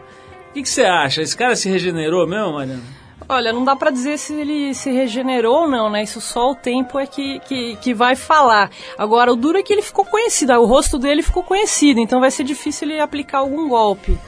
[0.48, 1.20] O que que você acha?
[1.20, 2.82] Esse cara se regenerou mesmo, Mariana?
[3.28, 6.02] Olha, não dá pra dizer se ele se regenerou ou não, né?
[6.02, 8.70] Isso só o tempo é que, que, que vai falar.
[8.98, 12.30] Agora, o duro é que ele ficou conhecido, o rosto dele ficou conhecido, então vai
[12.30, 14.18] ser difícil ele aplicar algum golpe.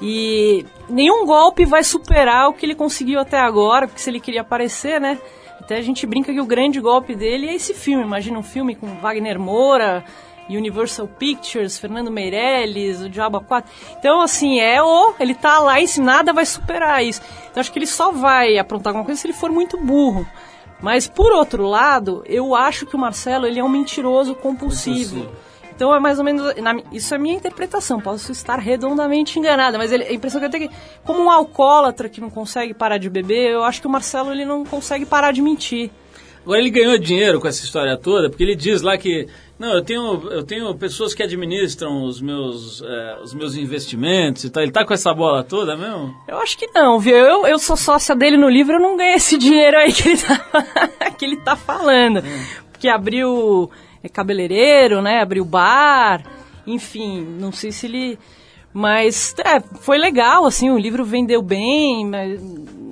[0.00, 4.40] E nenhum golpe vai superar o que ele conseguiu até agora, porque se ele queria
[4.40, 5.18] aparecer, né?
[5.60, 8.02] Até a gente brinca que o grande golpe dele é esse filme.
[8.02, 10.02] Imagina um filme com Wagner Moura,
[10.48, 13.70] Universal Pictures, Fernando Meirelles, o Diabo 4.
[13.98, 15.14] Então, assim, é o.
[15.20, 17.20] Ele tá lá em cima, nada vai superar isso.
[17.50, 20.26] Então, acho que ele só vai aprontar alguma coisa se ele for muito burro.
[20.80, 25.20] Mas, por outro lado, eu acho que o Marcelo ele é um mentiroso compulsivo.
[25.20, 25.49] Compulsivo.
[25.80, 26.54] Então é mais ou menos.
[26.56, 30.50] na isso é minha interpretação, posso estar redondamente enganada, mas ele, a impressão que eu
[30.50, 30.74] tenho é que,
[31.04, 34.44] como um alcoólatra que não consegue parar de beber, eu acho que o Marcelo ele
[34.44, 35.90] não consegue parar de mentir.
[36.44, 39.26] Agora ele ganhou dinheiro com essa história toda, porque ele diz lá que
[39.58, 44.50] não, eu tenho, eu tenho pessoas que administram os meus, eh, os meus investimentos e
[44.50, 44.62] tal.
[44.62, 46.14] Ele tá com essa bola toda mesmo?
[46.28, 47.16] Eu acho que não, viu?
[47.16, 50.18] Eu, eu sou sócia dele no livro, eu não ganhei esse dinheiro aí que ele
[50.18, 52.22] tá, que ele tá falando.
[52.70, 53.70] Porque abriu
[54.02, 55.20] é, cabeleireiro, né?
[55.20, 56.22] Abriu bar,
[56.66, 58.18] enfim, não sei se ele.
[58.72, 62.40] Mas é, foi legal, assim, o livro vendeu bem, mas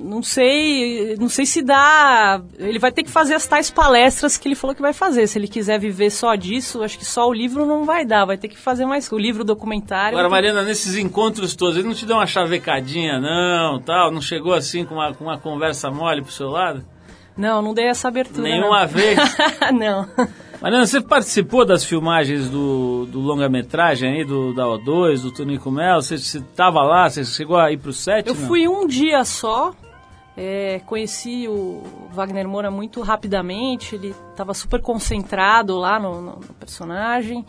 [0.03, 2.43] não sei, não sei se dá.
[2.59, 5.27] Ele vai ter que fazer as tais palestras que ele falou que vai fazer.
[5.27, 8.37] Se ele quiser viver só disso, acho que só o livro não vai dar, vai
[8.37, 9.11] ter que fazer mais.
[9.13, 10.17] O livro, o documentário.
[10.19, 14.11] Agora, Mariana, nesses encontros todos, ele não te deu uma chavecadinha, não, tal?
[14.11, 16.85] Não chegou assim com uma, com uma conversa mole pro seu lado?
[17.37, 18.43] Não, não dei essa abertura.
[18.43, 18.89] Nenhuma não.
[18.89, 19.19] vez?
[19.73, 20.09] não.
[20.61, 26.03] Mariana, você participou das filmagens do, do longa-metragem aí, do, da O2, do Tonico Melo?
[26.03, 27.09] Você estava lá?
[27.09, 28.27] Você chegou a ir pro set?
[28.27, 28.47] Eu não?
[28.49, 29.73] fui um dia só,
[30.37, 36.55] é, conheci o Wagner Moura muito rapidamente, ele estava super concentrado lá no, no- no
[36.59, 37.45] personagem.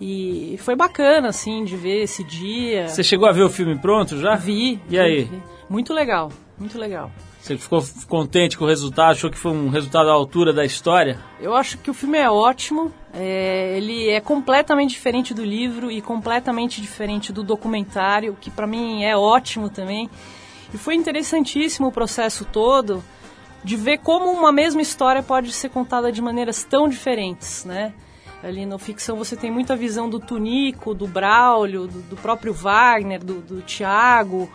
[0.00, 2.86] E foi bacana, assim, de ver esse dia.
[2.88, 4.36] Você chegou a ver o filme pronto já?
[4.36, 4.74] Vi.
[4.74, 5.24] E vi, aí?
[5.24, 5.42] vi.
[5.68, 7.10] Muito legal, muito legal.
[7.48, 9.12] Você ficou contente com o resultado?
[9.12, 11.18] Achou que foi um resultado à altura da história?
[11.40, 12.92] Eu acho que o filme é ótimo.
[13.14, 19.02] é, ele é completamente diferente do livro e completamente diferente do documentário, que para mim
[19.02, 20.10] é ótimo também.
[20.74, 23.02] E foi interessantíssimo o processo todo
[23.64, 27.94] de ver como uma mesma história pode ser contada de maneiras tão diferentes, né?
[28.42, 33.24] Ali no ficção você tem muita visão do Tunico, do Braulio, do, do próprio Wagner,
[33.24, 34.50] do, do Tiago.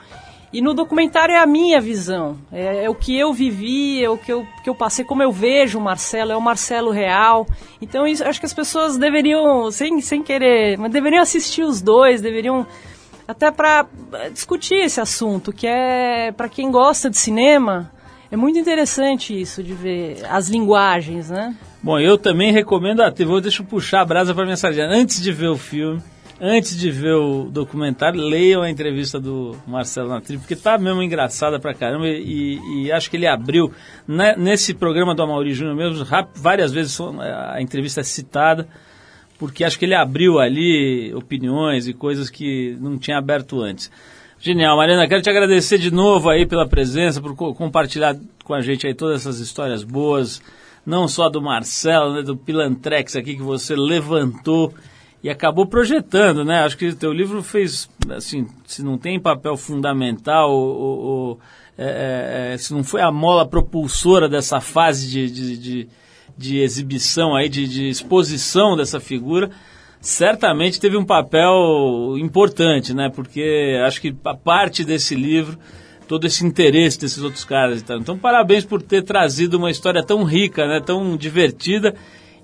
[0.53, 4.19] E no documentário é a minha visão, é, é o que eu vivi, é o
[4.19, 7.47] que eu, que eu passei, como eu vejo o Marcelo, é o Marcelo real.
[7.81, 12.21] Então isso, acho que as pessoas deveriam, sem, sem querer, mas deveriam assistir os dois,
[12.21, 12.67] deveriam
[13.27, 13.87] até para
[14.31, 17.91] discutir esse assunto, que é para quem gosta de cinema,
[18.31, 21.55] é muito interessante isso de ver as linguagens, né?
[21.81, 23.41] Bom, eu também recomendo a TV.
[23.41, 24.87] Deixa eu puxar a brasa para minha sardinha.
[24.87, 26.01] Antes de ver o filme,
[26.45, 31.57] antes de ver o documentário, leiam a entrevista do Marcelo Natri, porque tá mesmo engraçada
[31.57, 33.71] pra caramba e, e acho que ele abriu,
[34.05, 38.67] né, nesse programa do Amaury Júnior mesmo, várias vezes a entrevista é citada,
[39.39, 43.89] porque acho que ele abriu ali opiniões e coisas que não tinha aberto antes.
[44.37, 48.59] Genial, Mariana, quero te agradecer de novo aí pela presença, por co- compartilhar com a
[48.59, 50.41] gente aí todas essas histórias boas,
[50.85, 54.73] não só do Marcelo, né, do Pilantrex aqui que você levantou
[55.23, 56.63] e acabou projetando, né?
[56.63, 61.39] Acho que o teu livro fez, assim, se não tem papel fundamental, ou, ou-
[61.77, 61.85] é,
[62.51, 65.87] é, é, se não foi a mola propulsora dessa fase de, de, de,
[66.37, 69.49] de exibição aí, de, de exposição dessa figura,
[70.01, 73.09] certamente teve um papel importante, né?
[73.09, 75.57] Porque acho que a parte desse livro,
[76.05, 77.97] todo esse interesse desses outros caras e tal.
[77.97, 80.81] Então, parabéns por ter trazido uma história tão rica, né?
[80.81, 81.95] Tão divertida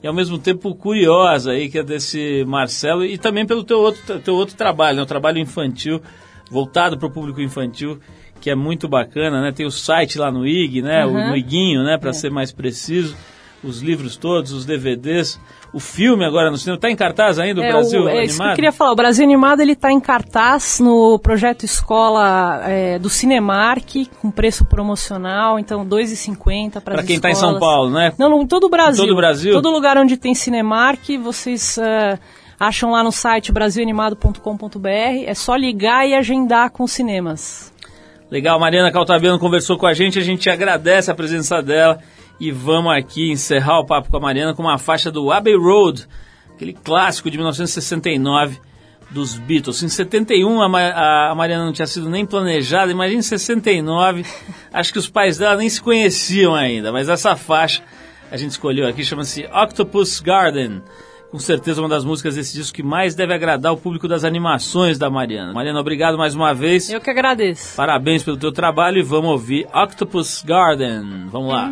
[0.02, 4.20] e ao mesmo tempo curiosa aí, que é desse Marcelo, e também pelo teu outro,
[4.20, 5.04] teu outro trabalho, né?
[5.04, 6.02] O trabalho infantil,
[6.50, 8.00] voltado para o público infantil,
[8.40, 9.52] que é muito bacana, né?
[9.52, 11.06] Tem o site lá no IG, né?
[11.06, 11.30] O, Uhum.
[11.30, 11.98] no Iguinho, né?
[11.98, 13.16] Para ser mais preciso.
[13.64, 15.40] Os livros todos, os DVDs,
[15.74, 16.76] o filme agora no cinema.
[16.78, 18.56] Está em cartaz ainda o É, Brasil o, é isso que eu animado?
[18.56, 18.92] queria falar.
[18.92, 24.66] O Brasil Animado ele está em cartaz no projeto Escola é, do Cinemark, com preço
[24.66, 28.14] promocional, então R$ 2,50 para Pra quem tá em São Paulo, né?
[28.18, 29.04] Não, não, em todo o Brasil.
[29.04, 29.54] Todo o Brasil?
[29.54, 32.18] Todo lugar onde tem Cinemark, vocês é,
[32.60, 34.88] acham lá no site brasilanimado.com.br.
[35.26, 37.74] É só ligar e agendar com os cinemas.
[38.32, 42.00] Legal, Mariana Caltabiano conversou com a gente, a gente agradece a presença dela
[42.40, 46.08] e vamos aqui encerrar o papo com a Mariana com uma faixa do Abbey Road,
[46.56, 48.60] aquele clássico de 1969
[49.12, 49.82] dos Beatles.
[49.84, 54.24] Em 71 a, Ma- a Mariana não tinha sido nem planejada, imagina em 69,
[54.72, 57.82] acho que os pais dela nem se conheciam ainda, mas essa faixa
[58.32, 60.82] a gente escolheu aqui, chama-se Octopus Garden.
[61.32, 64.98] Com certeza uma das músicas desse disco que mais deve agradar o público das animações
[64.98, 65.54] da Mariana.
[65.54, 66.90] Mariana, obrigado mais uma vez.
[66.90, 67.76] Eu que agradeço.
[67.76, 71.28] Parabéns pelo teu trabalho e vamos ouvir Octopus Garden.
[71.28, 71.72] Vamos lá.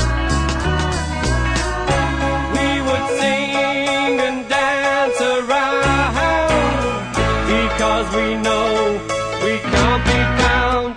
[8.13, 8.99] We know
[9.43, 10.95] we can't be found.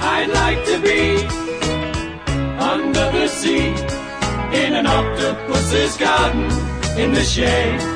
[0.00, 1.24] I'd like to be
[2.58, 3.68] under the sea
[4.62, 6.44] in an octopus's garden
[6.98, 7.95] in the shade.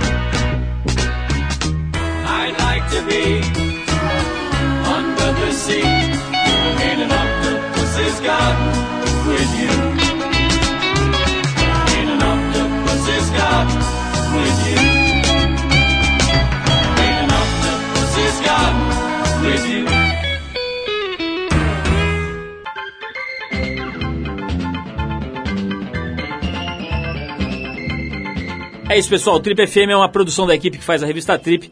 [2.91, 3.41] To be
[4.95, 8.67] under the sea in an octopus's garden
[9.27, 9.73] with you.
[11.99, 13.81] In an octopus's garden
[14.35, 14.79] with you.
[17.07, 18.83] In an octopus's garden
[19.45, 19.85] with you.
[28.89, 29.37] É isso, pessoal.
[29.37, 31.71] O Trip FM é uma produção da equipe que faz a revista Trip